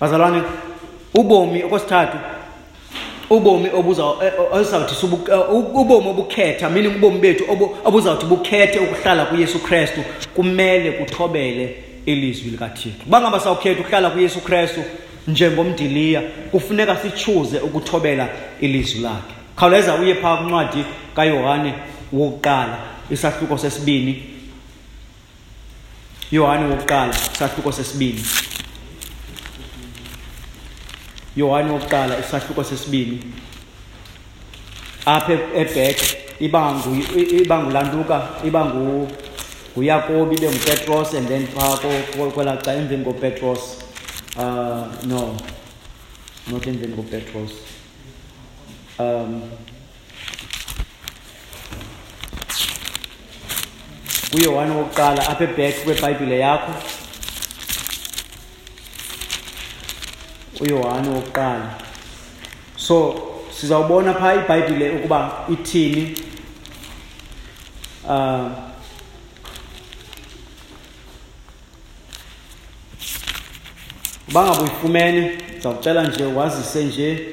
bazalwane 0.00 0.42
ubomi 1.14 1.62
okwesithathu 1.62 2.35
ubomi 3.30 3.68
obuzawuthi 3.74 5.06
ubomi 5.74 6.08
obukhetha 6.08 6.70
meaning 6.70 6.96
ubomi 6.96 7.18
bethu 7.18 7.44
obuzawuthi 7.84 8.26
bukhethe 8.26 8.78
ukuhlala 8.78 9.24
kuyesu 9.26 9.58
krestu 9.58 10.00
kumele 10.34 10.92
kuthobele 10.92 11.76
ilizwi 12.06 12.50
likathixo. 12.50 12.98
Uba 13.06 13.20
ngaba 13.20 13.40
sawukhetha 13.40 13.80
ukuhlala 13.80 14.10
kuyesu 14.10 14.40
krestu 14.40 14.80
njengomdiliya 15.28 16.22
kufuneka 16.50 16.96
sichuze 16.96 17.58
ukuthobela 17.58 18.28
ilizwi 18.60 19.00
lakhe. 19.00 19.34
Khawuleza 19.56 19.94
uye 19.94 20.14
phaa 20.14 20.36
kwincwadi 20.36 20.84
kayohane 21.16 21.74
wokuqala 22.12 22.78
isahluko 23.10 23.58
sesibini. 23.58 24.22
Yohane 26.32 26.66
wokuqala 26.66 27.14
isahluko 27.34 27.72
sesibini. 27.72 28.24
Yohane 31.36 31.70
wokuqala 31.70 32.18
isahluko 32.18 32.64
sesibini. 32.64 33.20
Apha 35.06 35.32
ebhek 35.54 35.98
iba 36.40 37.56
ngulantuka 37.62 38.28
iba 38.44 38.64
nguyakobi 38.64 40.36
ibe 40.36 40.48
ngupetros 40.50 41.14
and 41.14 41.28
then 41.28 41.46
phaa 41.46 41.76
kwelaa 42.34 42.56
xa 42.56 42.74
emveni 42.74 43.04
kopetros 43.04 43.60
uh, 44.36 44.88
no 45.04 45.36
not 46.50 46.66
emveni 46.66 46.96
kopetros. 46.96 47.52
Um 48.98 49.42
kuyohane 54.30 54.74
wokuqala 54.74 55.28
apha 55.28 55.44
ebhek 55.44 55.84
kwebhayibhile 55.84 56.38
yakho. 56.38 56.72
Uyohane 60.60 61.08
wokuqala. 61.08 61.74
So 62.76 63.14
sizawubona 63.60 64.14
phaa 64.14 64.34
ibhayibhile 64.34 64.90
ukuba 64.90 65.44
ithini. 65.48 66.16
Um 68.08 68.54
uba 74.28 74.44
ngaba 74.44 74.60
uyifumene 74.60 75.38
ndizawucela 75.50 76.02
nje 76.02 76.24
wazise 76.24 76.84
nje 76.84 77.28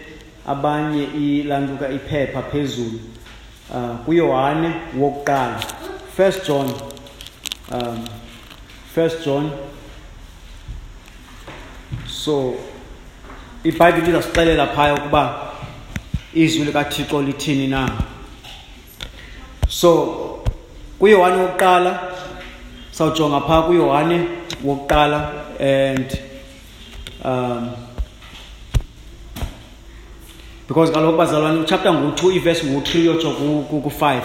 abanye 0.47 1.03
ilantuka 1.03 1.89
iphepha 1.89 2.41
phezulu 2.41 2.99
uh, 3.73 3.95
kuyohane 4.05 4.73
wokuqala. 4.97 5.59
First 6.17 6.47
john 6.47 6.73
um, 7.71 8.05
first 8.95 9.25
john. 9.25 9.51
So 12.07 12.55
ibhayibhile 13.63 14.10
izasixelela 14.10 14.67
phaya 14.67 14.95
ukuba 14.95 15.52
izwi 16.34 16.65
likathixo 16.65 17.21
lithini 17.21 17.67
na. 17.67 17.89
So 19.69 20.43
kuyohane 20.99 21.38
wokuqala 21.38 21.99
sawujonga 22.91 23.41
phaa 23.41 23.62
kuyohane 23.62 24.28
wokuqala 24.63 25.32
and 25.60 26.19
um 27.23 27.71
because 30.67 30.91
kaloku 30.91 31.17
bazalwane 31.17 31.60
uchapter 31.60 31.93
ngu-two 31.93 32.32
ivesi 32.32 32.65
ngu-three 32.65 33.06
yotsho 33.06 33.32
ku-five. 33.84 34.23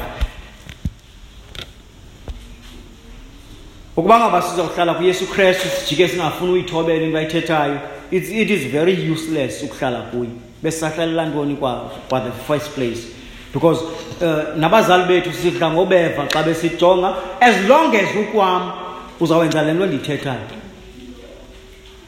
Ukuba 3.96 4.18
ngaba 4.18 4.42
sizawuhlala 4.42 4.94
kuyesu 4.94 5.26
krestu 5.26 5.68
sijike 5.68 6.08
singafuni 6.08 6.52
uyithobela 6.52 7.04
into 7.04 7.18
ayithethayo 7.18 7.97
it's, 8.10 8.28
it 8.30 8.50
is 8.50 8.66
very 8.70 8.94
useless 9.12 9.62
ukuhlala 9.62 10.00
kuye. 10.10 10.30
Besisahlalela 10.62 11.26
ntoni 11.26 11.56
kwa, 11.56 11.90
kwa 12.08 12.20
the 12.20 12.32
first 12.32 12.70
place. 12.74 13.06
Because 13.52 13.82
uh, 14.20 14.56
nabazali 14.56 15.04
bethu 15.04 15.32
sidla 15.32 15.70
ngobeva 15.70 16.26
xa 16.26 16.42
besijonga. 16.42 17.14
As 17.40 17.68
long 17.68 17.94
as 17.94 18.08
ukwam 18.16 18.72
uzawwenza 19.20 19.62
le 19.62 19.72
nto 19.72 19.86
ndiyithethayo 19.86 20.58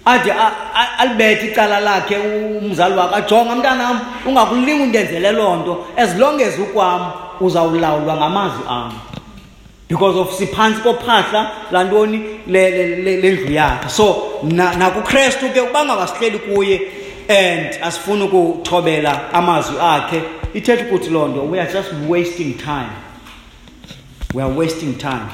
ade 0.05 0.33
alibethe 0.99 1.47
icala 1.47 1.81
lakhe 1.81 2.17
umzali 2.17 2.95
wakhe 2.97 3.15
ajonga 3.15 3.55
mntanam 3.55 4.01
ungakulinga 4.27 4.85
undenzele 4.85 5.33
loo 5.33 5.57
nto. 5.57 5.87
As 5.97 6.19
long 6.19 6.41
as 6.43 6.59
ukwam 6.59 7.13
uzawulawulwa 7.41 8.17
ngamazwi 8.17 8.65
am. 8.69 8.93
Because 9.91 10.17
of 10.17 10.31
siphantsi 10.31 10.83
kophahla 10.83 11.51
laa 11.73 11.85
ntoni 11.85 12.19
lendlu 12.47 13.53
yakhe. 13.53 13.89
So 13.89 14.41
nakukrestu 14.79 15.53
ke 15.53 15.61
uba 15.61 15.85
ngabasihleli 15.85 16.39
kuye 16.39 16.81
and 17.29 17.75
asifuni 17.83 18.23
ukuthobela 18.23 19.33
amazwi 19.33 19.77
akhe. 19.81 20.23
Ithetha 20.55 20.85
ukuthi 20.85 21.11
loo 21.11 21.29
nto 21.29 21.43
we 21.51 21.59
are 21.59 21.73
just 21.73 21.93
wasting 22.09 22.55
time. 22.55 22.91
We 24.35 24.43
are 24.43 24.53
wasting 24.53 24.95
time. 24.95 25.29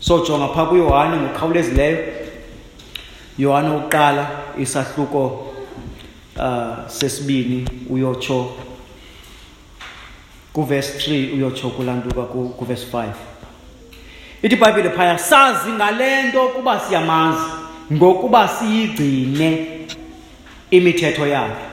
So 0.00 0.26
jonga 0.26 0.48
phaa 0.48 0.66
kuyohane 0.66 1.16
ngokukhawulezileyo. 1.16 1.98
Yohane 3.38 3.68
wokuqala 3.68 4.26
isahluko 4.58 5.46
uh, 6.36 6.88
sesibini 6.88 7.68
uyotsho 7.90 8.50
kuvesi 10.52 11.10
3 11.10 11.34
uyotsho 11.34 11.70
kulantuka 11.70 12.22
kuvesi 12.22 12.86
5 12.92 13.37
ithi 14.42 14.54
ibhayibhile 14.54 14.90
phaya 14.90 15.18
sazi 15.18 15.70
ngale 15.70 16.22
nto 16.22 16.46
ukuba 16.46 16.80
siyamazi 16.80 17.50
ngokuba 17.92 18.48
siyigcine 18.48 19.66
imithetho 20.70 21.26
yakhe. 21.26 21.64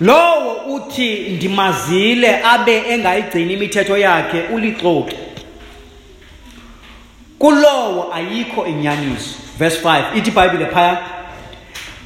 Lowo 0.00 0.52
uthi 0.74 1.18
ndimazile 1.18 2.42
abe 2.44 2.76
engayigcini 2.88 3.52
imithetho 3.52 3.98
yakhe 3.98 4.42
ulixoki 4.54 5.16
kulowo 7.38 8.12
ayikho 8.14 8.66
inyaniso. 8.66 9.34
Verse 9.58 9.88
5 9.88 10.02
ithi 10.16 10.30
ibhayibhile 10.30 10.66
phaya 10.66 10.98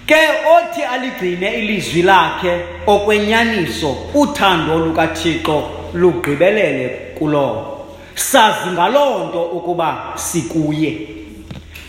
ke 0.06 0.16
othi 0.56 0.82
aligcine 0.82 1.54
ilizwi 1.54 2.02
lakhe 2.02 2.60
okwenyaniso 2.86 3.96
uthando 4.14 4.78
lukathixo 4.78 5.70
lugqibelele 5.94 6.88
kulowo. 7.18 7.71
Sazi 8.14 8.70
ngaloo 8.72 9.28
nto 9.28 9.42
ukuba 9.42 10.12
sikuye. 10.14 11.08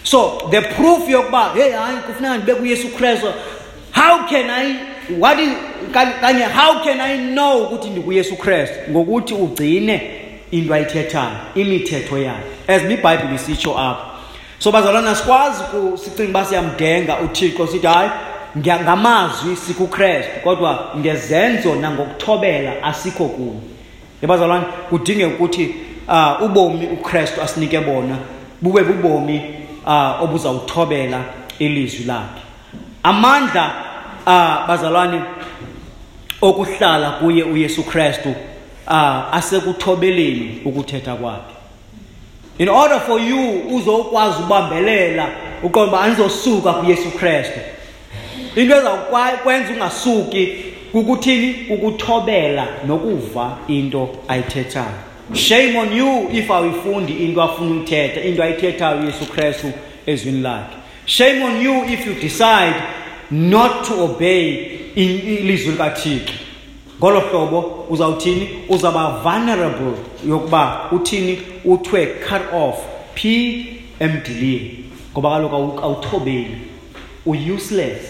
So 0.03 0.47
the 0.51 0.61
proof 0.61 1.09
yokuba 1.09 1.49
hey 1.55 1.71
hayi 1.71 1.97
kufuneka 1.97 2.37
ndibe 2.37 2.55
kuyesu 2.55 2.87
krestu 2.87 3.27
how 3.91 4.27
can 4.29 4.49
i 4.49 4.75
what 5.19 5.39
is 5.39 5.49
kanye 6.21 6.43
how 6.43 6.83
can 6.83 7.01
i 7.01 7.17
know 7.17 7.63
ukuthi 7.63 7.89
ndikuyesu 7.89 8.35
krestu 8.35 8.91
ngokuthi 8.91 9.33
ugcine 9.33 10.01
into 10.51 10.73
ayithethayo 10.73 11.31
imithetho 11.55 12.17
yakhe 12.17 12.43
as 12.67 12.83
ibhayibhile 12.83 13.35
isitsho 13.35 13.79
apha. 13.79 14.05
So 14.59 14.71
bazalwana 14.71 15.15
sikwazi 15.15 15.63
sicinga 15.95 16.29
uba 16.29 16.45
siyamdenga 16.45 17.19
uthixo 17.19 17.67
sithi 17.67 17.87
hayi 17.87 18.09
ngamazwi 18.57 19.55
sikukrestu 19.55 20.39
kodwa 20.43 20.91
ngezenzo 20.97 21.75
nangokuthobela 21.75 22.83
asikho 22.83 23.25
kuyo 23.25 23.55
ebazalwane 24.21 24.65
kudinge 24.89 25.25
ukuthi 25.25 25.75
uh, 26.07 26.41
ubomi 26.41 26.87
ukrestu 26.87 27.41
asinike 27.41 27.79
bona 27.79 28.17
bube 28.61 28.83
bubomi 28.83 29.41
uh, 29.85 30.23
obuzawuthobela 30.23 31.19
ilizwi 31.59 32.05
lakhe. 32.05 32.41
Amandla 33.03 33.71
uh, 34.25 34.67
bazalwane 34.67 35.21
okuhlala 36.41 37.11
kuye 37.11 37.43
uyesu 37.43 37.83
krestu 37.83 38.29
uh, 38.87 39.35
asekuthobeleni 39.35 40.61
ukuthetha 40.65 41.15
kwakhe. 41.15 41.53
In 42.57 42.69
order 42.69 42.99
for 42.99 43.19
you 43.19 43.75
uzokwazi 43.75 44.43
ubambelela 44.43 45.27
uqonda 45.63 45.91
uba 45.91 46.01
andizosuka 46.01 46.73
kuyesu 46.73 47.11
krestu 47.11 47.59
into 48.55 48.75
ezawukwenza 48.75 49.73
ungasuki 49.73 50.47
kukuthini? 50.91 51.53
Kukuthobela 51.53 52.67
nokuva 52.87 53.57
into 53.67 54.09
ayithethayo. 54.27 55.12
Shame 55.33 55.77
on 55.79 55.93
you 55.97 56.29
if 56.31 56.51
awuyifundi 56.51 57.13
into 57.13 57.41
afuna 57.41 57.71
uyithetha 57.71 58.21
into 58.21 58.43
ayithethayo 58.43 58.99
uyesu 59.01 59.25
krestu 59.25 59.71
ezwini 60.05 60.41
lakhe. 60.41 60.75
Shame 61.05 61.43
on 61.43 61.61
you 61.61 61.83
if 61.85 62.07
you 62.07 62.13
decide 62.13 62.75
not 63.31 63.87
to 63.87 64.03
obey 64.03 64.69
ilizwi 64.95 65.71
likathixo. 65.71 66.33
Ngolo 66.99 67.19
hlobo 67.19 67.85
uzawuthini? 67.89 68.49
Uzawuba 68.69 69.09
vulnerable 69.23 69.93
yokuba 70.29 70.81
uthini? 70.91 71.39
Uthiwe 71.65 72.05
cut 72.05 72.41
off 72.53 72.77
p 73.15 73.65
emdilini 73.99 74.85
ngoba 75.13 75.29
kaloku 75.29 75.55
awu- 75.55 75.83
awuthobeli. 75.83 76.57
U-useless. 77.25 78.01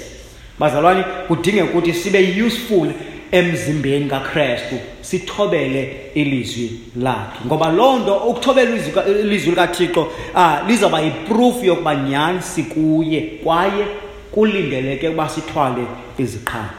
Bazalwane 0.60 1.04
kudingeka 1.28 1.66
ukuthi 1.66 1.94
sibe 1.94 2.42
useful 2.46 2.88
emzimbeni 3.34 4.06
kakrestu 4.10 4.76
sithobele 5.02 6.12
ilizwi 6.16 6.72
lakhe. 6.96 7.40
Ngoba 7.46 7.70
loo 7.72 8.00
nto 8.00 8.14
ukuthobela 8.16 8.70
ilizwi 8.72 8.92
ka- 8.92 9.06
ilizwi 9.06 9.50
likathixo 9.50 10.02
um 10.36 10.68
lizawuba 10.68 11.00
yiproof 11.02 11.64
yokuba 11.64 11.96
nyhani 11.96 12.42
sikuye 12.42 13.22
kwaye 13.44 13.86
kulindeleke 14.32 15.08
ukuba 15.10 15.30
sithwale 15.30 15.84
iziqhamo. 16.18 16.70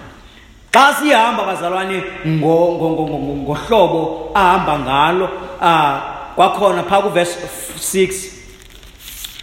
Xa 0.73 0.95
sihamba 0.95 1.45
bazalwane 1.47 2.03
ngo- 2.27 2.73
ngo- 2.77 2.91
ngo- 2.91 3.09
ngo- 3.09 3.19
ngo- 3.19 3.37
ngohlobo 3.43 4.31
ahamba 4.35 4.79
ngalo 4.79 5.29
um 5.63 6.01
kwakhona 6.37 6.83
phaa 6.83 7.03
kuvesi 7.03 7.39
6 7.81 8.31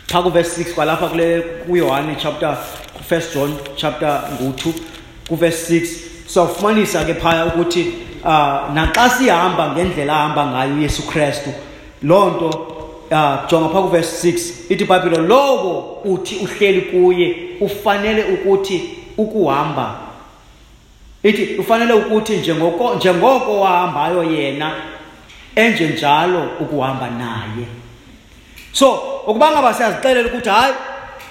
phaa 0.08 0.22
kuvesi 0.22 0.64
6 0.64 0.74
kwalapha 0.74 1.08
kule 1.08 1.42
kuyohane 1.42 2.16
chapter 2.24 2.58
first 3.10 3.34
john 3.36 3.54
chapter 3.76 4.22
ngu-2 4.34 4.72
kuvesi 5.30 5.80
6 5.80 6.11
sawufumanisa 6.34 7.06
ke 7.06 7.14
phaya 7.14 7.46
ukuthi 7.46 7.94
uh, 8.24 8.74
naxa 8.74 9.10
sihamba 9.10 9.72
ngendlela 9.72 10.14
ahamba 10.14 10.46
ngayo 10.46 10.76
uyesu 10.76 11.08
krestu 11.08 11.50
loo 12.04 12.30
nto 12.30 12.50
uh, 13.12 13.50
jonga 13.50 13.70
phaa 13.70 13.82
kuvesi 13.82 14.32
6 14.32 14.74
ithi 14.74 14.84
ibhayibhile 14.84 15.18
lowo 15.18 16.02
uthi 16.06 16.36
uhleli 16.36 16.82
kuye 16.82 17.36
ufanele 17.62 18.24
ukuthi 18.24 18.98
ukuhamba. 19.18 19.96
Ithi 21.24 21.56
ufanele 21.56 21.94
ukuthi 21.94 22.38
njengoko 22.38 22.96
njengoko 22.96 23.60
wahambayo 23.60 24.24
yena 24.24 24.72
enje 25.56 25.88
njalo 25.88 26.44
ukuhamba 26.60 27.10
naye. 27.10 27.68
So 28.72 28.92
ukuba 29.28 29.52
ngaba 29.52 29.74
siyazixelela 29.74 30.28
ukuthi 30.28 30.50
hayi 30.50 30.74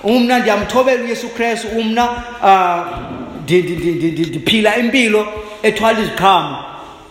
umna 0.05 0.39
ndiyamthobela 0.39 1.05
uyesu 1.05 1.29
krestu 1.29 1.69
umna 1.69 2.09
ah, 2.45 2.85
ndi- 2.85 3.30
ndi- 3.59 3.77
ndi- 3.77 3.95
ndi- 3.95 4.11
ndi- 4.13 4.29
ndiphila 4.29 4.77
impilo 4.77 5.27
ethwala 5.63 6.01
iziqhamo 6.01 6.57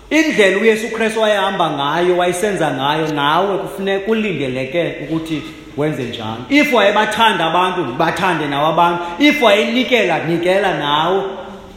indlela 0.10 0.58
uyesu 0.58 0.88
krestu 0.90 1.22
wayehamba 1.22 1.70
ngayo 1.70 2.18
wayesenza 2.18 2.72
ngayo 2.72 3.08
nawe 3.08 3.58
kufuneka 3.58 4.00
kulindeleke 4.06 4.96
ukuthi 5.04 5.42
wenze 5.78 6.04
njalo 6.04 6.38
if 6.50 6.74
wayebathanda 6.74 7.46
abantu 7.46 7.84
bathande 7.94 8.48
nawe 8.48 8.68
abantu 8.70 9.04
if 9.20 9.42
wayenikela 9.42 10.20
nikela 10.24 10.74
nawe 10.74 11.22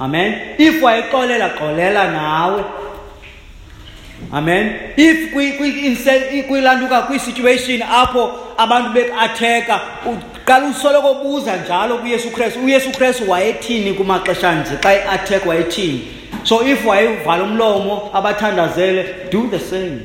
amen 0.01 0.35
if 0.59 0.83
wayexolela 0.83 1.49
xolela 1.49 2.11
nawe 2.11 2.65
amen 4.33 4.73
if 4.97 5.33
kwi- 5.35 5.53
kwi- 5.53 5.81
inse- 5.89 6.43
kwilantuka 6.43 7.03
kwi-situation 7.03 7.83
apho 7.83 8.33
abantu 8.59 8.91
bekuatheka 8.91 9.81
qala 10.45 10.67
usoloko 10.67 11.15
buza 11.15 11.57
njalo 11.57 11.99
kuyesu 11.99 12.31
krestu. 12.31 12.61
Uyesu 12.65 12.91
krestu 12.91 13.31
wayethini 13.31 13.93
kumaxesha 13.93 14.55
nje 14.55 14.77
xa 14.81 14.93
eatheka 14.93 15.49
wayethini? 15.49 16.01
So 16.45 16.67
if 16.69 16.85
wayevala 16.87 17.43
umlomo 17.45 18.11
abathandazele 18.13 19.31
do 19.31 19.47
the 19.51 19.59
same. 19.59 20.01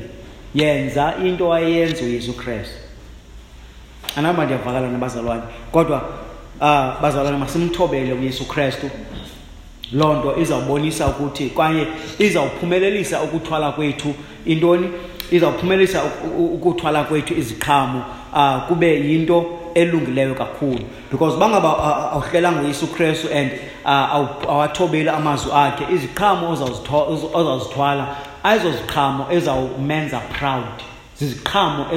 Yenza 0.54 1.14
into 1.24 1.48
wayeyenza 1.48 2.04
uyesu 2.04 2.32
krestu. 2.32 2.74
Anamba 4.16 4.44
ndiyavakala 4.44 4.88
nabazalwane. 4.88 5.42
Kodwa 5.72 6.02
uh, 6.60 7.02
bazalwane 7.02 7.36
masimthobele 7.38 8.12
uyesu 8.12 8.44
krestu. 8.44 8.90
Loo 9.92 10.14
nto 10.14 10.36
izawubonisa 10.40 11.06
ukuthi 11.06 11.46
kwaye 11.46 11.86
izawuphumelelisa 12.18 13.22
ukuthwala 13.22 13.72
kwethu. 13.72 14.14
Intoni? 14.46 14.88
Izawuphumelelisa 15.30 16.02
u- 16.04 16.44
u- 16.44 16.54
ukuthwala 16.54 17.04
kwethu 17.04 17.34
iziqhamo. 17.34 18.04
Uh, 18.32 18.62
kube 18.68 19.00
yinto 19.00 19.57
elungileyo 19.74 20.34
kakhulu. 20.34 20.84
Because 21.10 21.36
bangaba 21.36 21.68
uh, 21.76 22.12
awuhlelanga 22.14 22.60
uyesu 22.60 22.86
krestu 22.86 23.28
and 23.32 23.50
uh, 23.84 23.90
awu- 23.90 24.48
awathobeli 24.48 25.08
amazwi 25.08 25.52
akhe. 25.52 25.84
Iziqhamo 25.94 26.54
ozawuzitho- 26.54 27.08
oz- 27.08 27.30
ozawuzithwala 27.34 28.06
ayizoziqhamo 28.44 29.26
ezawumenza 29.30 30.20
proud. 30.38 30.64
Ziziqhamo 31.18 31.86